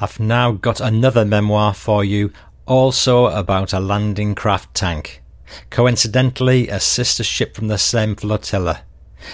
[0.00, 2.32] I've now got another memoir for you,
[2.66, 5.22] also about a landing craft tank.
[5.70, 8.82] Coincidentally, a sister ship from the same flotilla.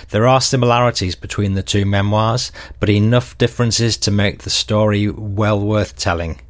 [0.08, 2.50] There are similarities between the two memoirs,
[2.80, 6.40] but enough differences to make the story well worth telling.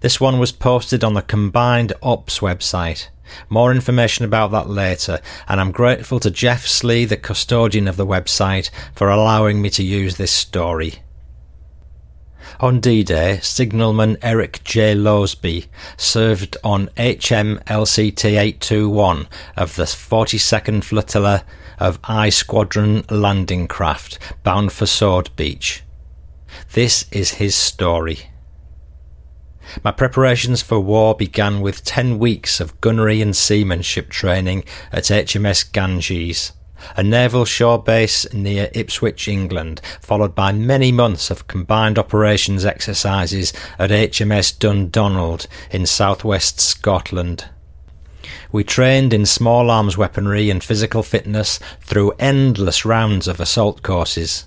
[0.00, 3.08] This one was posted on the Combined Ops website.
[3.50, 8.06] More information about that later, and I'm grateful to Jeff Slee, the custodian of the
[8.06, 11.03] website, for allowing me to use this story.
[12.60, 14.94] On D-Day, signalman Eric J.
[14.94, 19.26] Losby served on HM LCT 821
[19.56, 21.44] of the 42nd Flotilla
[21.80, 25.82] of I Squadron landing craft bound for Sword Beach.
[26.74, 28.30] This is his story.
[29.82, 35.72] My preparations for war began with 10 weeks of gunnery and seamanship training at HMS
[35.72, 36.52] Ganges
[36.96, 43.52] a naval shore base near Ipswich, England, followed by many months of combined operations exercises
[43.78, 47.46] at HMS Dundonald in southwest Scotland.
[48.52, 54.46] We trained in small arms weaponry and physical fitness through endless rounds of assault courses.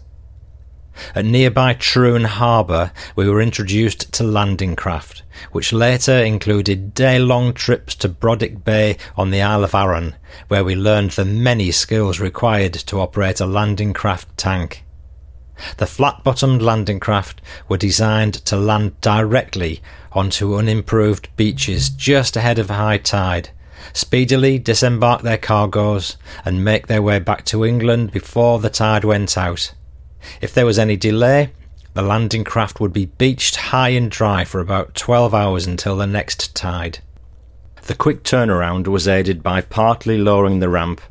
[1.13, 7.53] At nearby Troon Harbour, we were introduced to landing craft, which later included day long
[7.53, 10.15] trips to Brodick Bay on the Isle of Arran,
[10.47, 14.83] where we learned the many skills required to operate a landing craft tank.
[15.77, 19.81] The flat bottomed landing craft were designed to land directly
[20.11, 23.49] onto unimproved beaches just ahead of high tide,
[23.93, 29.37] speedily disembark their cargoes, and make their way back to England before the tide went
[29.37, 29.73] out.
[30.41, 31.51] If there was any delay,
[31.93, 36.07] the landing craft would be beached high and dry for about 12 hours until the
[36.07, 36.99] next tide.
[37.83, 41.01] The quick turnaround was aided by partly lowering the ramp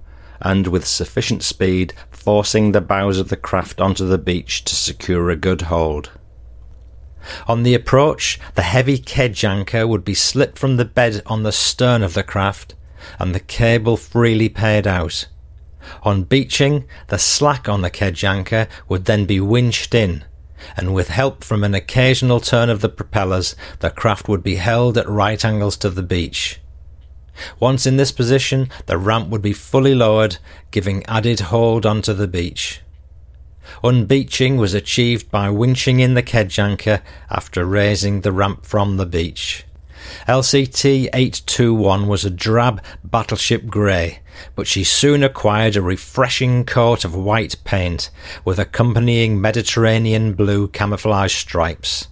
[0.41, 5.31] and with sufficient speed forcing the bows of the craft onto the beach to secure
[5.31, 6.11] a good hold.
[7.49, 11.53] On the approach, the heavy kedge anchor would be slipped from the bed on the
[11.53, 12.75] stern of the craft
[13.19, 15.27] and the cable freely paid out.
[16.03, 20.25] On beaching, the slack on the kedge anchor would then be winched in,
[20.77, 24.99] and with help from an occasional turn of the propellers, the craft would be held
[24.99, 26.61] at right angles to the beach.
[27.61, 30.39] Once in this position, the ramp would be fully lowered,
[30.71, 32.81] giving added hold onto the beach.
[33.83, 39.07] Unbeaching was achieved by winching in the kedge anchor after raising the ramp from the
[39.07, 39.65] beach.
[40.29, 44.21] LCT 821 was a drab battleship grey,
[44.55, 48.11] but she soon acquired a refreshing coat of white paint
[48.45, 52.09] with accompanying Mediterranean blue camouflage stripes.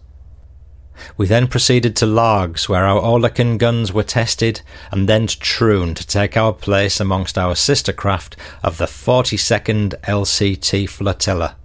[1.17, 4.61] We then proceeded to Largs, where our Oerlikon guns were tested,
[4.91, 9.95] and then to Troon to take our place amongst our sister craft of the 42nd
[10.03, 11.57] LCT Flotilla.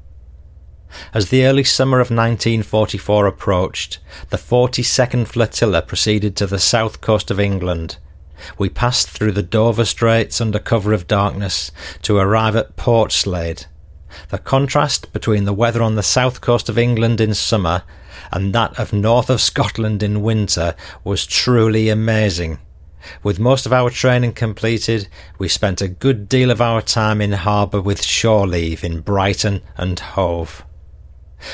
[1.13, 3.99] As the early summer of 1944 approached,
[4.29, 7.97] the 42nd Flotilla proceeded to the south coast of England.
[8.57, 11.71] We passed through the Dover Straits under cover of darkness
[12.03, 13.65] to arrive at Portslade.
[14.29, 17.83] The contrast between the weather on the south coast of England in summer
[18.31, 22.59] and that of north of Scotland in winter was truly amazing.
[23.23, 27.31] With most of our training completed, we spent a good deal of our time in
[27.31, 30.63] harbour with shore leave in Brighton and Hove.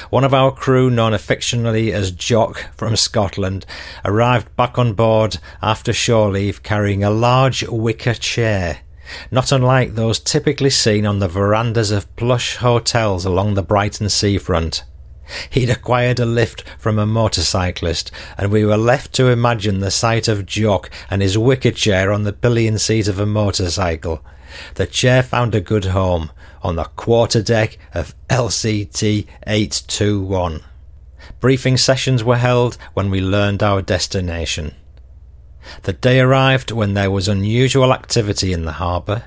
[0.09, 3.65] One of our crew, known affectionately as Jock from Scotland,
[4.03, 8.79] arrived back on board after shore leave carrying a large wicker chair,
[9.29, 14.83] not unlike those typically seen on the verandas of plush hotels along the Brighton seafront.
[15.49, 20.27] He'd acquired a lift from a motorcyclist, and we were left to imagine the sight
[20.27, 24.23] of Jock and his wicker chair on the pillion seat of a motorcycle.
[24.75, 26.31] The chair found a good home,
[26.65, 30.61] on the quarter deck of LCT 821.
[31.39, 34.73] Briefing sessions were held when we learned our destination.
[35.83, 39.25] The day arrived when there was unusual activity in the harbour.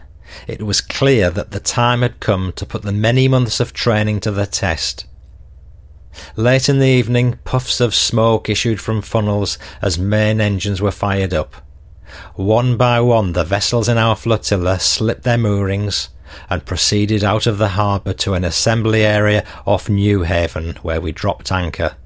[0.48, 4.18] It was clear that the time had come to put the many months of training
[4.20, 5.06] to the test.
[6.34, 11.32] Late in the evening, puffs of smoke issued from funnels as main engines were fired
[11.32, 11.54] up.
[12.34, 16.08] One by one, the vessels in our flotilla slipped their moorings
[16.50, 21.52] and proceeded out of the harbour to an assembly area off Newhaven, where we dropped
[21.52, 21.96] anchor.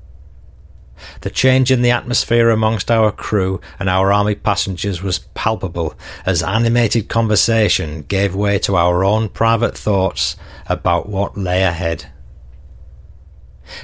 [1.22, 5.94] The change in the atmosphere amongst our crew and our army passengers was palpable
[6.24, 12.06] as animated conversation gave way to our own private thoughts about what lay ahead.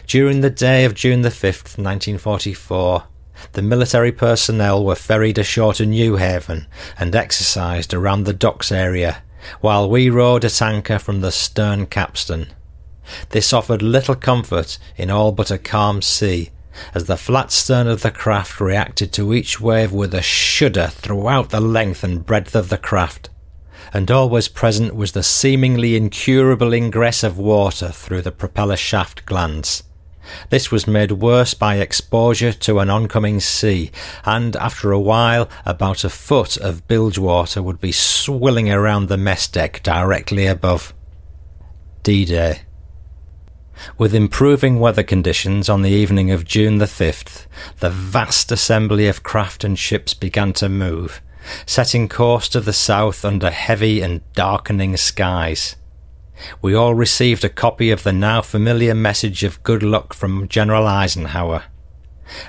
[0.07, 3.05] During the day of June the 5th, 1944,
[3.53, 6.67] the military personnel were ferried ashore to Newhaven
[6.99, 9.23] and exercised around the docks area,
[9.61, 12.49] while we rowed at anchor from the stern capstan.
[13.31, 16.51] This offered little comfort in all but a calm sea,
[16.95, 21.51] as the flat stern of the craft reacted to each wave with a shudder throughout
[21.51, 23.31] the length and breadth of the craft,
[23.93, 29.83] and always present was the seemingly incurable ingress of water through the propeller shaft glands.
[30.51, 33.91] This was made worse by exposure to an oncoming sea,
[34.25, 39.17] and after a while, about a foot of bilge water would be swilling around the
[39.17, 40.95] mess deck directly above.
[42.03, 42.63] D Day.
[43.97, 47.47] With improving weather conditions on the evening of June the 5th,
[47.79, 51.21] the vast assembly of craft and ships began to move,
[51.65, 55.77] setting course to the south under heavy and darkening skies.
[56.63, 60.87] We all received a copy of the now familiar message of good luck from General
[60.87, 61.65] Eisenhower.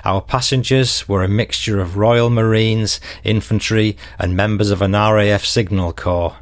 [0.04, 5.92] Our passengers were a mixture of Royal Marines, infantry, and members of an RAF signal
[5.92, 6.36] corps.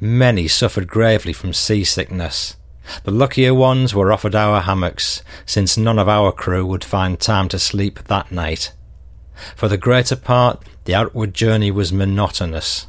[0.00, 2.56] Many suffered gravely from seasickness.
[3.04, 7.48] The luckier ones were offered our hammocks, since none of our crew would find time
[7.48, 8.72] to sleep that night.
[9.56, 12.86] For the greater part, the outward journey was monotonous.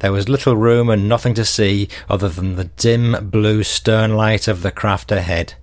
[0.00, 4.48] There was little room and nothing to see other than the dim blue stern light
[4.48, 5.54] of the craft ahead.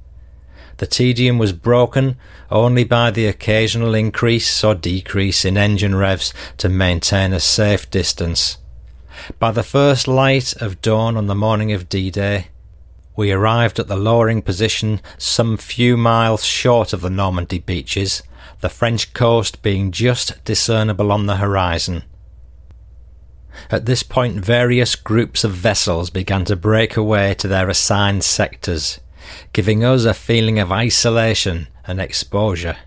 [0.77, 2.17] The tedium was broken
[2.49, 8.57] only by the occasional increase or decrease in engine revs to maintain a safe distance.
[9.39, 12.47] By the first light of dawn on the morning of D Day,
[13.15, 18.23] we arrived at the lowering position some few miles short of the Normandy beaches,
[18.61, 22.03] the French coast being just discernible on the horizon.
[23.69, 28.99] At this point, various groups of vessels began to break away to their assigned sectors,
[29.53, 32.77] giving us a feeling of isolation and exposure.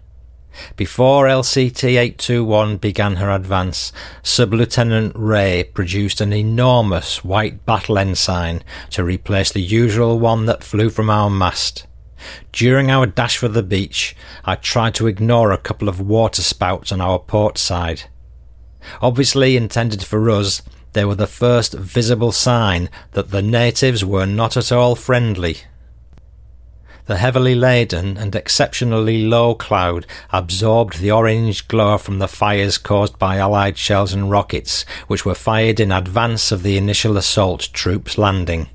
[0.77, 3.93] Before LCT 821 began her advance,
[4.23, 10.65] Sub Lieutenant Ray produced an enormous white battle ensign to replace the usual one that
[10.65, 11.87] flew from our mast.
[12.53, 16.91] During our dash for the beach, I tried to ignore a couple of water spouts
[16.91, 18.05] on our port side.
[19.01, 20.63] Obviously intended for us,
[20.93, 25.59] they were the first visible sign that the natives were not at all friendly.
[27.07, 33.17] The heavily laden and exceptionally low cloud absorbed the orange glow from the fires caused
[33.19, 38.19] by Allied shells and rockets, which were fired in advance of the initial assault troops
[38.19, 38.69] landing.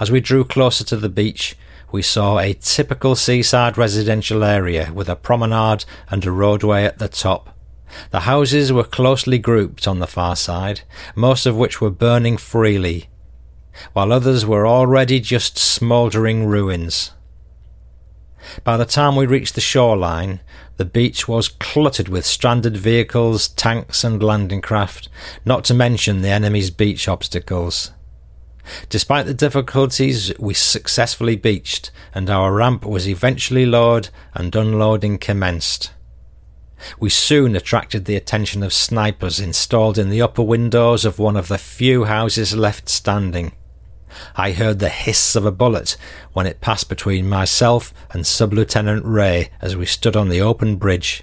[0.00, 1.56] As we drew closer to the beach,
[1.92, 7.08] we saw a typical seaside residential area with a promenade and a roadway at the
[7.08, 7.55] top.
[8.10, 10.82] The houses were closely grouped on the far side,
[11.14, 13.08] most of which were burning freely,
[13.92, 17.12] while others were already just smouldering ruins.
[18.64, 20.40] By the time we reached the shoreline,
[20.76, 25.08] the beach was cluttered with stranded vehicles, tanks, and landing craft,
[25.44, 27.92] not to mention the enemy's beach obstacles.
[28.88, 35.92] Despite the difficulties, we successfully beached, and our ramp was eventually lowered and unloading commenced.
[36.98, 41.48] We soon attracted the attention of snipers installed in the upper windows of one of
[41.48, 43.52] the few houses left standing.
[44.36, 45.96] I heard the hiss of a bullet
[46.32, 50.76] when it passed between myself and Sub Lieutenant Ray as we stood on the open
[50.76, 51.22] bridge.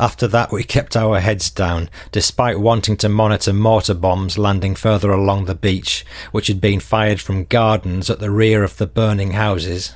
[0.00, 5.10] After that, we kept our heads down, despite wanting to monitor mortar bombs landing further
[5.10, 9.32] along the beach, which had been fired from gardens at the rear of the burning
[9.32, 9.94] houses.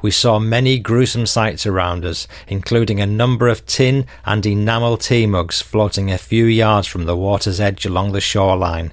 [0.00, 5.26] We saw many gruesome sights around us, including a number of tin and enamel tea
[5.26, 8.92] mugs floating a few yards from the water's edge along the shoreline.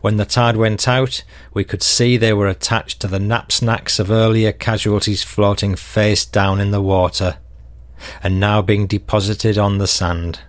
[0.00, 4.10] When the tide went out, we could see they were attached to the knapsacks of
[4.10, 7.38] earlier casualties floating face down in the water,
[8.22, 10.40] and now being deposited on the sand.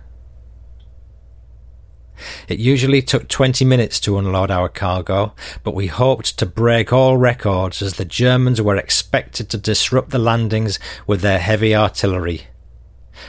[2.48, 7.16] It usually took 20 minutes to unload our cargo, but we hoped to break all
[7.16, 12.48] records as the Germans were expected to disrupt the landings with their heavy artillery.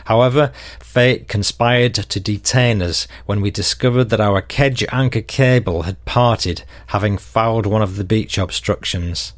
[0.06, 6.04] However, fate conspired to detain us when we discovered that our kedge anchor cable had
[6.06, 9.34] parted, having fouled one of the beach obstructions.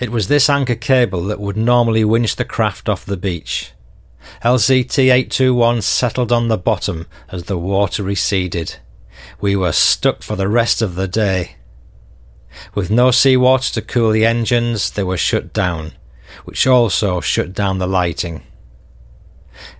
[0.00, 3.72] It was this anchor cable that would normally winch the craft off the beach.
[4.42, 8.76] LCT 821 settled on the bottom as the water receded.
[9.40, 11.56] We were stuck for the rest of the day.
[12.74, 15.92] With no seawater to cool the engines, they were shut down,
[16.44, 18.42] which also shut down the lighting.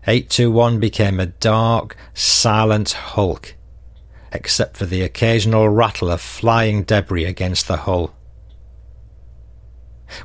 [0.06, 3.54] 821 became a dark, silent hulk,
[4.32, 8.14] except for the occasional rattle of flying debris against the hull.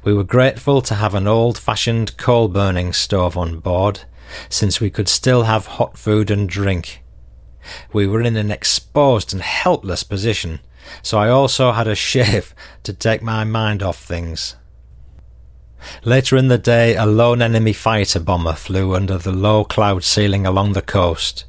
[0.04, 4.02] We were grateful to have an old fashioned coal burning stove on board,
[4.50, 7.04] since we could still have hot food and drink.
[7.92, 10.60] We were in an exposed and helpless position,
[11.02, 12.54] so I also had a shave
[12.84, 14.56] to take my mind off things.
[16.04, 20.46] Later in the day, a lone enemy fighter bomber flew under the low cloud ceiling
[20.46, 21.46] along the coast.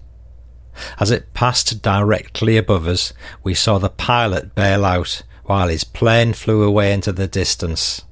[0.98, 3.12] As it passed directly above us,
[3.44, 8.02] we saw the pilot bail out while his plane flew away into the distance.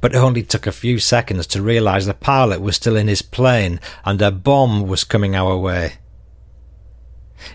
[0.00, 3.22] But it only took a few seconds to realize the pilot was still in his
[3.22, 5.94] plane and a bomb was coming our way.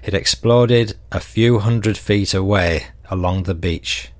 [0.04, 4.12] It exploded a few hundred feet away along the beach.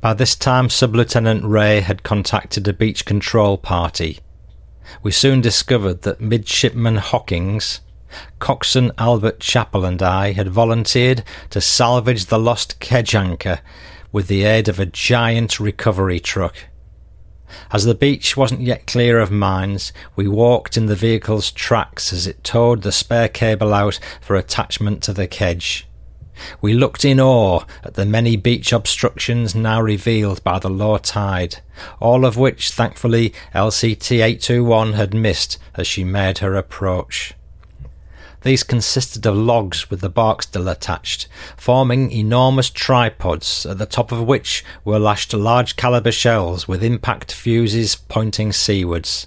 [0.00, 4.20] By this time, Sub-Lieutenant Ray had contacted a beach control party.
[5.02, 7.80] We soon discovered that Midshipman Hawkins,
[8.38, 13.60] Coxswain Albert Chappell and I had volunteered to salvage the lost kedge anchor
[14.16, 16.56] with the aid of a giant recovery truck.
[17.70, 22.26] As the beach wasn't yet clear of mines, we walked in the vehicle's tracks as
[22.26, 25.86] it towed the spare cable out for attachment to the kedge.
[26.62, 31.58] We looked in awe at the many beach obstructions now revealed by the low tide,
[32.00, 37.34] all of which, thankfully, LCT 821 had missed as she made her approach.
[38.42, 41.26] These consisted of logs with the bark still attached,
[41.56, 47.32] forming enormous tripods, at the top of which were lashed large caliber shells with impact
[47.32, 49.26] fuses pointing seawards.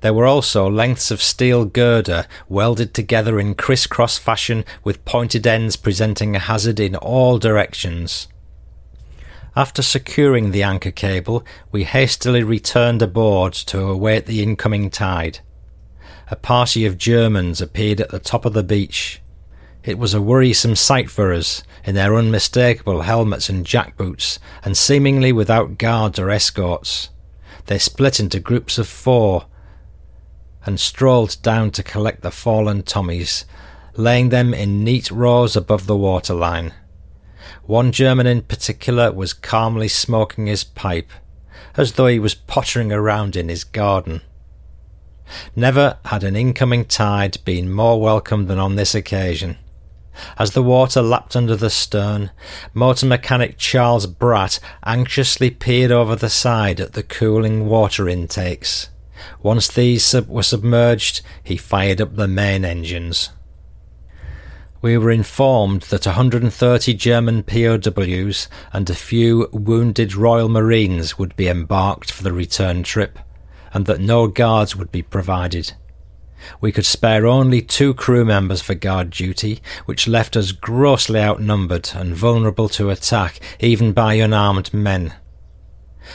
[0.00, 5.76] There were also lengths of steel girder welded together in criss-cross fashion with pointed ends
[5.76, 8.28] presenting a hazard in all directions.
[9.56, 15.40] After securing the anchor cable, we hastily returned aboard to await the incoming tide
[16.30, 19.20] a party of Germans appeared at the top of the beach.
[19.82, 25.32] It was a worrisome sight for us, in their unmistakable helmets and jackboots, and seemingly
[25.32, 27.08] without guards or escorts.
[27.66, 29.46] They split into groups of four
[30.66, 33.44] and strolled down to collect the fallen Tommies,
[33.96, 36.74] laying them in neat rows above the waterline.
[37.64, 41.10] One German in particular was calmly smoking his pipe,
[41.76, 44.20] as though he was pottering around in his garden.
[45.54, 49.58] Never had an incoming tide been more welcome than on this occasion.
[50.36, 52.30] As the water lapped under the stern,
[52.74, 58.88] motor mechanic Charles Bratt anxiously peered over the side at the cooling water intakes.
[59.42, 63.30] Once these sub- were submerged, he fired up the main engines.
[64.80, 71.48] We were informed that 130 German POWs and a few wounded Royal Marines would be
[71.48, 73.18] embarked for the return trip
[73.72, 75.72] and that no guards would be provided.
[76.60, 81.90] We could spare only two crew members for guard duty, which left us grossly outnumbered
[81.94, 85.14] and vulnerable to attack even by unarmed men.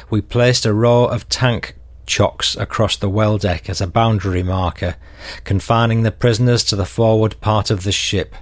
[0.10, 1.76] We placed a row of tank
[2.06, 4.96] chocks across the well deck as a boundary marker,
[5.44, 8.36] confining the prisoners to the forward part of the ship.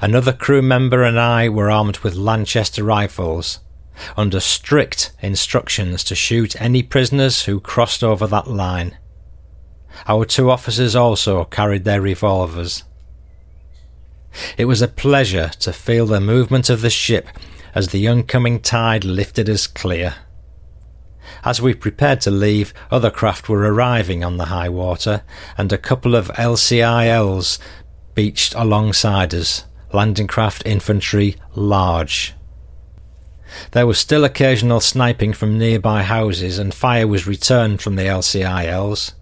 [0.00, 3.60] Another crew member and I were armed with Lanchester rifles,
[4.16, 8.96] under strict instructions to shoot any prisoners who crossed over that line.
[10.06, 12.84] Our two officers also carried their revolvers.
[14.56, 17.28] It was a pleasure to feel the movement of the ship
[17.74, 20.14] as the oncoming tide lifted us clear.
[21.44, 25.22] As we prepared to leave, other craft were arriving on the high water,
[25.56, 27.58] and a couple of LCILs
[28.14, 32.34] beached alongside us, landing craft infantry large.
[33.72, 39.12] There was still occasional sniping from nearby houses, and fire was returned from the LCILs.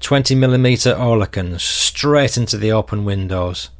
[0.00, 3.70] 20mm Oerlikons straight into the open windows.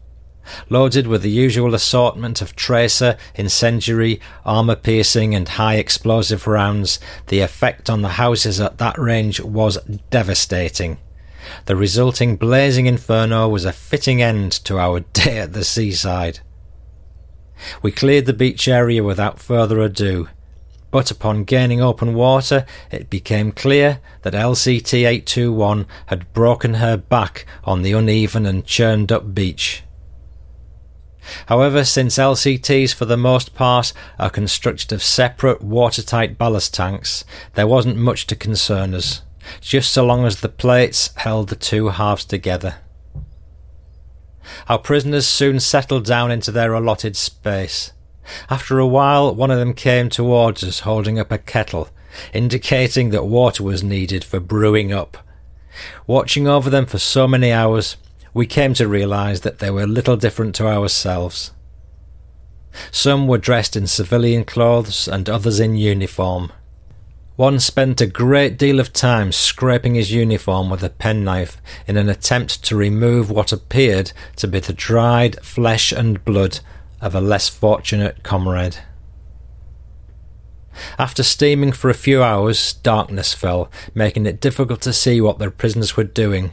[0.68, 6.98] Loaded with the usual assortment of tracer, incendiary, armour piercing, and high explosive rounds,
[7.28, 9.78] the effect on the houses at that range was
[10.10, 10.98] devastating.
[11.66, 16.40] The resulting blazing inferno was a fitting end to our day at the seaside.
[17.82, 20.28] We cleared the beach area without further ado,
[20.90, 27.46] but upon gaining open water, it became clear that LCT 821 had broken her back
[27.64, 29.84] on the uneven and churned up beach.
[31.46, 37.24] However, since LCTs for the most part are constructed of separate watertight ballast tanks,
[37.54, 39.22] there wasn't much to concern us.
[39.60, 42.76] just so long as the plates held the two halves together.
[44.68, 47.92] Our prisoners soon settled down into their allotted space.
[48.48, 51.88] After a while, one of them came towards us holding up a kettle,
[52.32, 55.18] indicating that water was needed for brewing up.
[56.06, 57.96] Watching over them for so many hours,
[58.32, 61.52] we came to realize that they were little different to ourselves.
[62.92, 66.52] Some were dressed in civilian clothes and others in uniform.
[67.40, 71.56] One spent a great deal of time scraping his uniform with a penknife
[71.86, 76.60] in an attempt to remove what appeared to be the dried flesh and blood
[77.00, 78.76] of a less fortunate comrade.
[80.98, 85.50] After steaming for a few hours, darkness fell, making it difficult to see what the
[85.50, 86.52] prisoners were doing.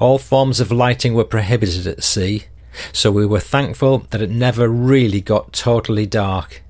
[0.00, 2.46] All forms of lighting were prohibited at sea,
[2.92, 6.64] so we were thankful that it never really got totally dark.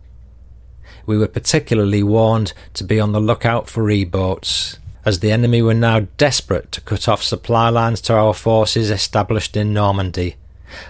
[1.11, 5.61] We were particularly warned to be on the lookout for E boats, as the enemy
[5.61, 10.37] were now desperate to cut off supply lines to our forces established in Normandy.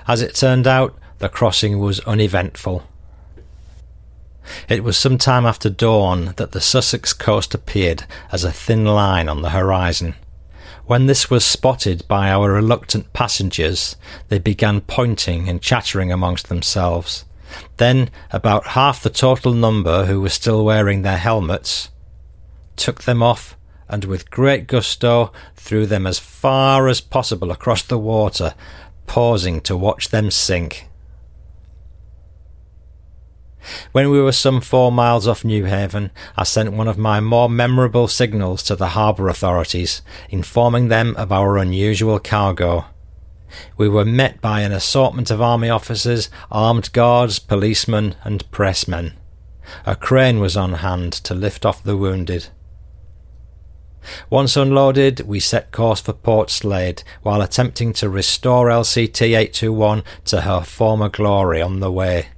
[0.06, 2.86] As it turned out, the crossing was uneventful.
[4.68, 9.26] It was some time after dawn that the Sussex coast appeared as a thin line
[9.26, 10.16] on the horizon.
[10.84, 13.96] When this was spotted by our reluctant passengers,
[14.28, 17.24] they began pointing and chattering amongst themselves.
[17.76, 21.90] Then, about half the total number who were still wearing their helmets
[22.76, 23.56] took them off
[23.90, 28.54] and with great gusto threw them as far as possible across the water,
[29.06, 30.86] pausing to watch them sink.
[33.92, 38.08] When we were some four miles off Newhaven, I sent one of my more memorable
[38.08, 42.86] signals to the harbour authorities, informing them of our unusual cargo.
[43.76, 49.14] We were met by an assortment of army officers, armed guards, policemen, and pressmen.
[49.86, 52.48] A crane was on hand to lift off the wounded.
[54.30, 60.62] Once unloaded, we set course for Portslade while attempting to restore LCT 821 to her
[60.62, 62.28] former glory on the way.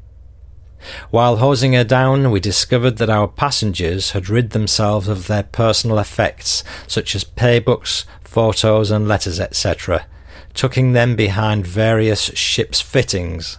[1.11, 6.01] While hosing her down, we discovered that our passengers had rid themselves of their personal
[6.01, 10.07] effects, such as paybooks, photos, and letters, etc.,
[10.55, 13.59] tucking them behind various ship's fittings.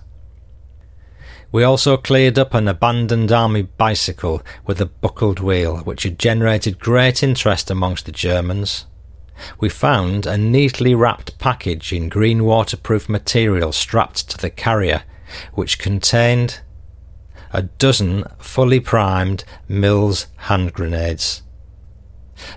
[1.51, 6.79] We also cleared up an abandoned army bicycle with a buckled wheel, which had generated
[6.79, 8.85] great interest amongst the Germans.
[9.59, 15.03] We found a neatly wrapped package in green waterproof material strapped to the carrier,
[15.53, 16.61] which contained
[17.51, 21.43] a dozen fully primed Mills hand grenades.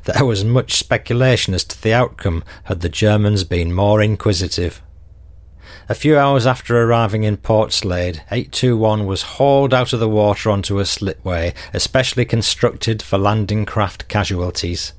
[0.05, 4.83] There was much speculation as to the outcome had the Germans been more inquisitive.
[5.89, 10.79] A few hours after arriving in Portslade, 821 was hauled out of the water onto
[10.79, 14.93] a slipway, especially constructed for landing craft casualties.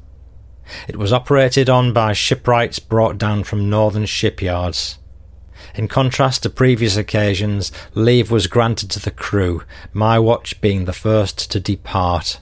[0.88, 4.98] It was operated on by shipwrights brought down from northern shipyards.
[5.76, 10.94] In contrast to previous occasions, leave was granted to the crew, my watch being the
[10.94, 12.40] first to depart.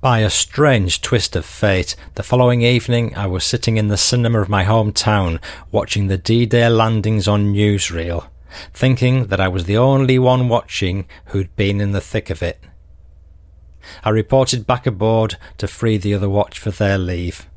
[0.00, 4.40] By a strange twist of fate, the following evening I was sitting in the cinema
[4.40, 5.40] of my hometown
[5.72, 8.28] watching the D-Day landings on newsreel,
[8.72, 12.62] thinking that I was the only one watching who'd been in the thick of it.
[14.04, 17.48] I reported back aboard to free the other watch for their leave.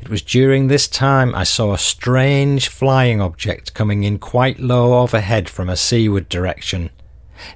[0.00, 5.02] It was during this time I saw a strange flying object coming in quite low
[5.02, 6.88] overhead from a seaward direction.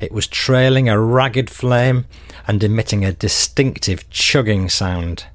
[0.02, 2.04] It was trailing a ragged flame
[2.48, 5.26] and emitting a distinctive chugging sound.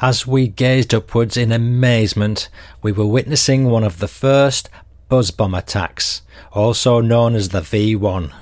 [0.00, 2.48] As we gazed upwards in amazement,
[2.82, 4.68] we were witnessing one of the first
[5.08, 6.22] buzz bomb attacks,
[6.52, 8.34] also known as the V 1.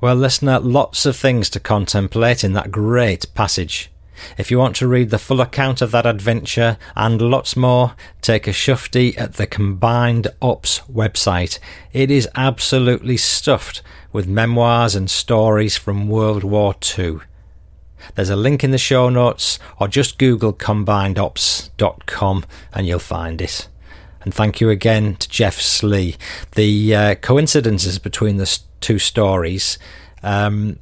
[0.00, 3.90] Well, listener, lots of things to contemplate in that great passage.
[4.38, 8.46] If you want to read the full account of that adventure and lots more, take
[8.46, 11.58] a shufti at the Combined Ops website.
[11.92, 13.82] It is absolutely stuffed
[14.12, 17.20] with memoirs and stories from World War II.
[18.14, 23.68] There's a link in the show notes, or just Google combinedops.com and you'll find it.
[24.22, 26.16] And thank you again to Jeff Slee.
[26.54, 29.78] The uh, coincidences between the two stories
[30.22, 30.78] um,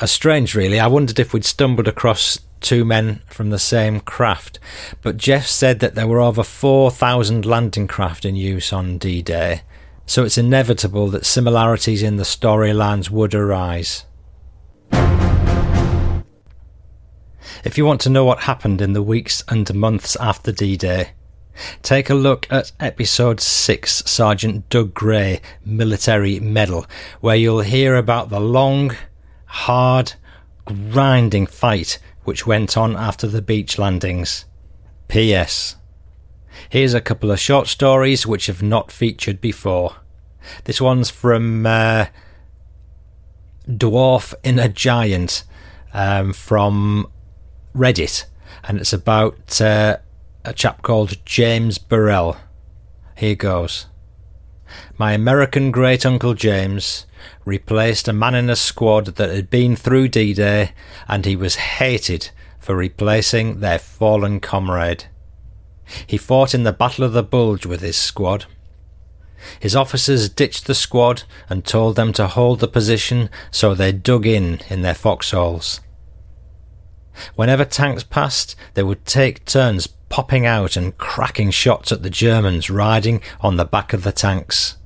[0.00, 0.78] are strange, really.
[0.78, 4.58] I wondered if we'd stumbled across two men from the same craft,
[5.02, 9.62] but Jeff said that there were over 4,000 landing craft in use on D Day,
[10.06, 14.04] so it's inevitable that similarities in the storylines would arise.
[17.64, 21.10] If you want to know what happened in the weeks and months after D Day,
[21.82, 26.86] Take a look at episode 6, Sergeant Doug Gray Military Medal,
[27.20, 28.96] where you'll hear about the long,
[29.48, 30.14] hard,
[30.64, 34.44] grinding fight which went on after the beach landings.
[35.08, 35.76] P.S.
[36.68, 39.96] Here's a couple of short stories which have not featured before.
[40.64, 42.06] This one's from uh,
[43.66, 45.44] Dwarf in a Giant
[45.94, 47.10] um, from
[47.74, 48.26] Reddit,
[48.64, 49.96] and it's about uh,
[50.44, 52.36] a chap called James Burrell.
[53.16, 53.86] Here goes.
[54.98, 57.06] My American great uncle James
[57.44, 60.72] replaced a man in a squad that had been through D Day,
[61.06, 65.04] and he was hated for replacing their fallen comrade.
[66.06, 68.46] He fought in the Battle of the Bulge with his squad.
[69.60, 74.26] His officers ditched the squad and told them to hold the position, so they dug
[74.26, 75.80] in in their foxholes.
[77.34, 82.70] Whenever tanks passed, they would take turns popping out and cracking shots at the Germans
[82.70, 84.77] riding on the back of the tanks.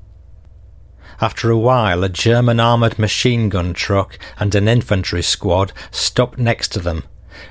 [1.23, 6.73] After a while, a German armoured machine gun truck and an infantry squad stopped next
[6.73, 7.05] to them,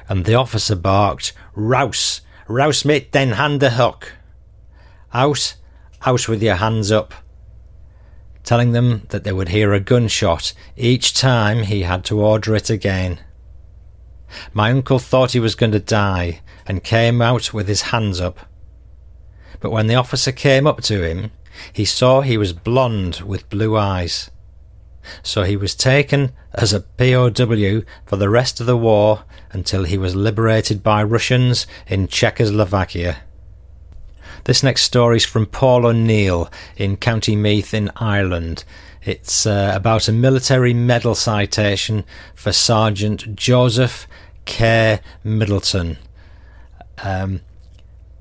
[0.10, 2.20] and the officer barked, Rouse!
[2.50, 4.12] Rouse mit den Hände hoch!
[5.14, 5.56] Out,
[6.06, 7.14] out with your hands up!
[8.44, 12.70] Telling them that they would hear a gunshot each time he had to order it
[12.70, 13.22] again.
[14.52, 18.38] My uncle thought he was going to die and came out with his hands up.
[19.62, 21.32] But when the officer came up to him,
[21.74, 24.30] he saw he was blond with blue eyes.
[25.24, 29.98] So he was taken as a POW for the rest of the war until he
[29.98, 33.18] was liberated by Russians in Czechoslovakia.
[34.46, 38.64] This next story is from Paul O'Neill in County Meath in Ireland.
[39.04, 42.06] It's uh, about a military medal citation
[42.36, 44.08] for Sergeant Joseph
[44.46, 45.98] Kerr Middleton.
[47.04, 47.42] Um,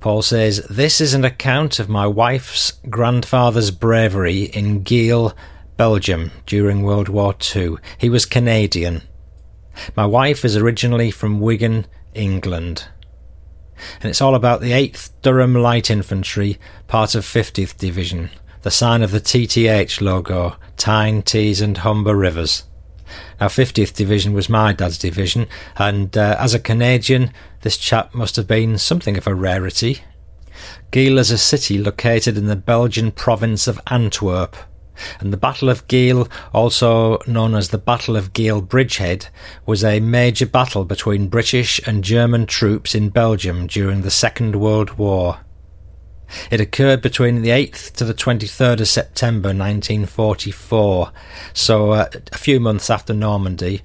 [0.01, 5.37] Paul says, This is an account of my wife's grandfather's bravery in Geel,
[5.77, 7.77] Belgium during World War II.
[7.99, 9.03] He was Canadian.
[9.95, 12.89] My wife is originally from Wigan, England.
[14.01, 18.31] And it's all about the 8th Durham Light Infantry, part of 50th Division,
[18.63, 22.65] the sign of the TTH logo, Tyne, Tees and Humber Rivers.
[23.41, 25.47] Now, 50th Division was my dad's division,
[25.77, 27.33] and uh, as a Canadian,
[27.63, 30.03] this chap must have been something of a rarity.
[30.93, 34.57] Geel is a city located in the Belgian province of Antwerp,
[35.19, 39.29] and the Battle of Geel, also known as the Battle of Geel Bridgehead,
[39.67, 44.99] was a major battle between British and German troops in Belgium during the Second World
[44.99, 45.41] War.
[46.51, 51.13] It occurred between the 8th to the 23rd of September 1944,
[51.53, 53.83] so uh, a few months after Normandy,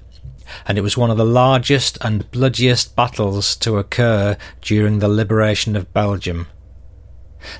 [0.66, 5.76] and it was one of the largest and bloodiest battles to occur during the liberation
[5.76, 6.46] of Belgium.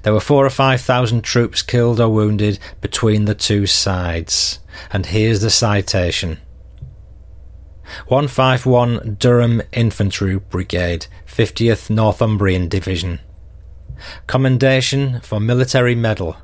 [0.03, 4.61] There were four or five thousand troops killed or wounded between the two sides,
[4.93, 6.39] and here's the citation.
[8.09, 13.21] 151 Durham Infantry Brigade, 50th Northumbrian Division.
[14.27, 16.37] Commendation for Military Medal.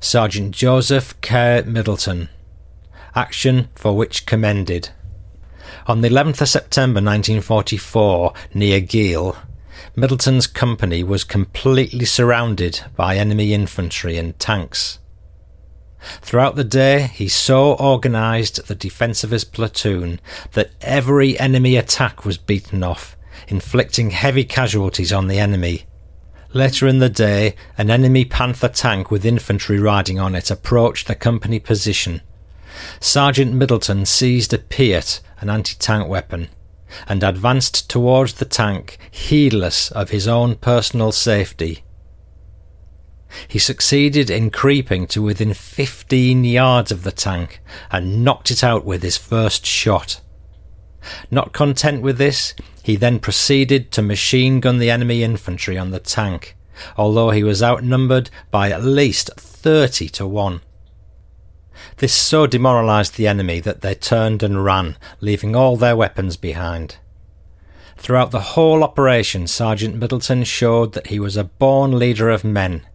[0.00, 1.62] Sergeant Joseph K.
[1.66, 2.28] Middleton.
[3.14, 4.90] Action for which commended.
[5.86, 9.36] On the 11th of September 1944, near Geel,
[9.94, 14.98] Middleton's company was completely surrounded by enemy infantry and tanks.
[16.20, 20.20] Throughout the day, he so organised the defence of his platoon
[20.52, 23.16] that every enemy attack was beaten off,
[23.48, 25.86] inflicting heavy casualties on the enemy
[26.52, 31.14] Later in the day, an enemy Panther tank with infantry riding on it approached the
[31.14, 32.22] company position.
[33.00, 36.48] Sergeant Middleton seized a Piat, an anti tank weapon,
[37.08, 41.82] and advanced towards the tank, heedless of his own personal safety.
[43.48, 47.60] He succeeded in creeping to within 15 yards of the tank
[47.90, 50.20] and knocked it out with his first shot.
[51.30, 52.54] Not content with this,
[52.86, 56.56] he then proceeded to machine gun the enemy infantry on the tank,
[56.96, 60.60] although he was outnumbered by at least 30 to 1.
[61.96, 66.98] This so demoralised the enemy that they turned and ran, leaving all their weapons behind.
[67.96, 72.86] Throughout the whole operation, Sergeant Middleton showed that he was a born leader of men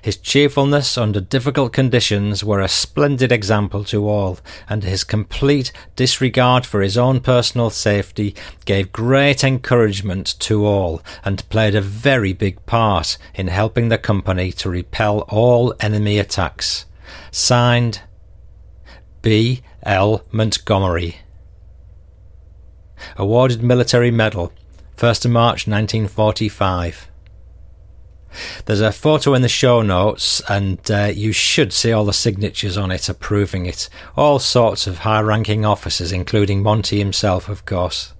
[0.00, 4.38] his cheerfulness under difficult conditions were a splendid example to all,
[4.68, 11.48] and his complete disregard for his own personal safety gave great encouragement to all, and
[11.50, 16.86] played a very big part in helping the company to repel all enemy attacks.
[17.30, 18.00] Signed,
[19.20, 19.62] B.
[19.82, 20.24] L.
[20.32, 21.18] Montgomery.
[23.16, 24.52] Awarded Military Medal,
[24.96, 27.11] 1st March 1945.
[28.64, 32.76] There's a photo in the show notes, and uh, you should see all the signatures
[32.76, 33.88] on it approving it.
[34.16, 38.14] All sorts of high ranking officers, including Monty himself, of course.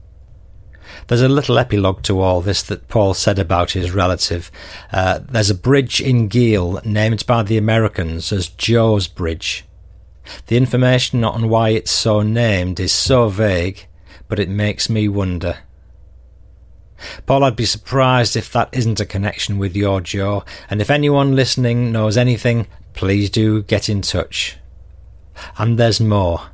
[1.06, 4.50] There's a little epilogue to all this that Paul said about his relative.
[4.92, 9.64] Uh, there's a bridge in Geel named by the Americans as Joe's Bridge.
[10.46, 13.86] The information on why it's so named is so vague,
[14.28, 15.58] but it makes me wonder.
[17.26, 21.36] Paul, I'd be surprised if that isn't a connection with your Joe, and if anyone
[21.36, 24.56] listening knows anything, please do get in touch.
[25.58, 26.50] And there's more.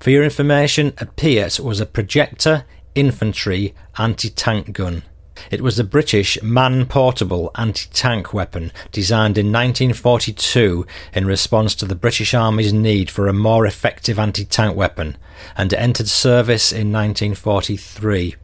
[0.00, 2.64] For your information, a Piat was a projector
[2.94, 5.02] infantry anti tank gun.
[5.50, 11.84] It was a British man portable anti tank weapon designed in 1942 in response to
[11.84, 15.16] the British Army's need for a more effective anti tank weapon
[15.56, 18.36] and entered service in 1943.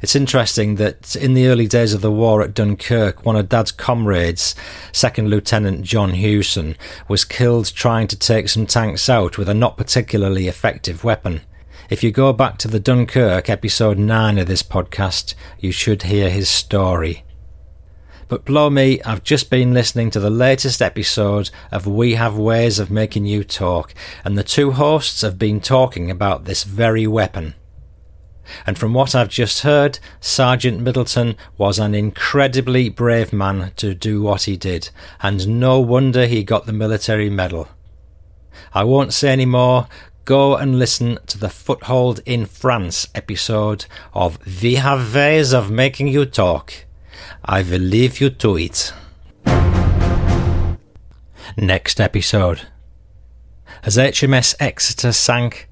[0.00, 3.72] It's interesting that in the early days of the war at Dunkirk, one of Dad's
[3.72, 4.54] comrades,
[4.92, 6.76] Second Lieutenant John Hewson,
[7.08, 11.42] was killed trying to take some tanks out with a not particularly effective weapon.
[11.90, 16.30] If you go back to the Dunkirk episode 9 of this podcast, you should hear
[16.30, 17.24] his story.
[18.28, 22.78] But blow me, I've just been listening to the latest episode of We Have Ways
[22.78, 23.92] of Making You Talk,
[24.24, 27.54] and the two hosts have been talking about this very weapon.
[28.66, 34.22] And from what I've just heard, Sergeant Middleton was an incredibly brave man to do
[34.22, 34.90] what he did,
[35.20, 37.68] and no wonder he got the military medal.
[38.74, 39.86] I won't say any more.
[40.24, 46.08] Go and listen to the Foothold in France episode of We Have Ways of Making
[46.08, 46.72] You Talk.
[47.44, 48.92] I will leave you to it.
[51.56, 52.68] Next episode.
[53.82, 55.68] As HMS Exeter sank,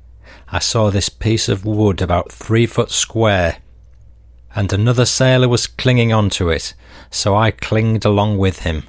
[0.52, 3.58] I saw this piece of wood about three foot square,
[4.54, 6.74] and another sailor was clinging on to it,
[7.08, 8.82] so I clinged along with him.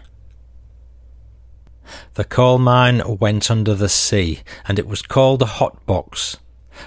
[2.16, 6.38] The coal mine went under the sea, and it was called a hot box,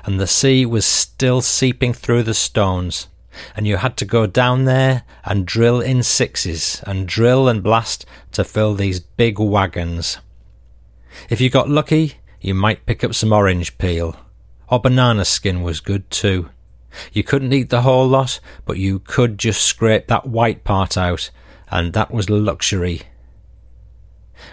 [0.04, 3.06] and the sea was still seeping through the stones,
[3.56, 8.06] and you had to go down there and drill in sixes, and drill and blast
[8.32, 10.18] to fill these big wagons.
[11.30, 14.16] If you got lucky, you might pick up some orange peel,
[14.68, 16.50] or banana skin was good too.
[17.12, 21.30] You couldn't eat the whole lot, but you could just scrape that white part out,
[21.68, 23.02] and that was luxury.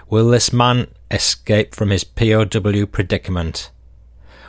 [0.10, 3.72] Will this man escape from his POW predicament?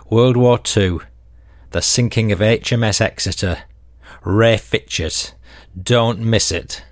[0.08, 0.98] World War II,
[1.70, 3.62] the sinking of HMS Exeter,
[4.24, 5.34] Ray Fitchett.
[5.80, 6.84] Don't miss it.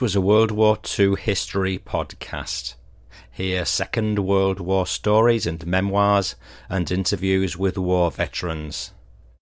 [0.00, 2.72] This was a World War II history podcast.
[3.30, 6.36] Hear Second World War stories and memoirs
[6.70, 8.92] and interviews with war veterans.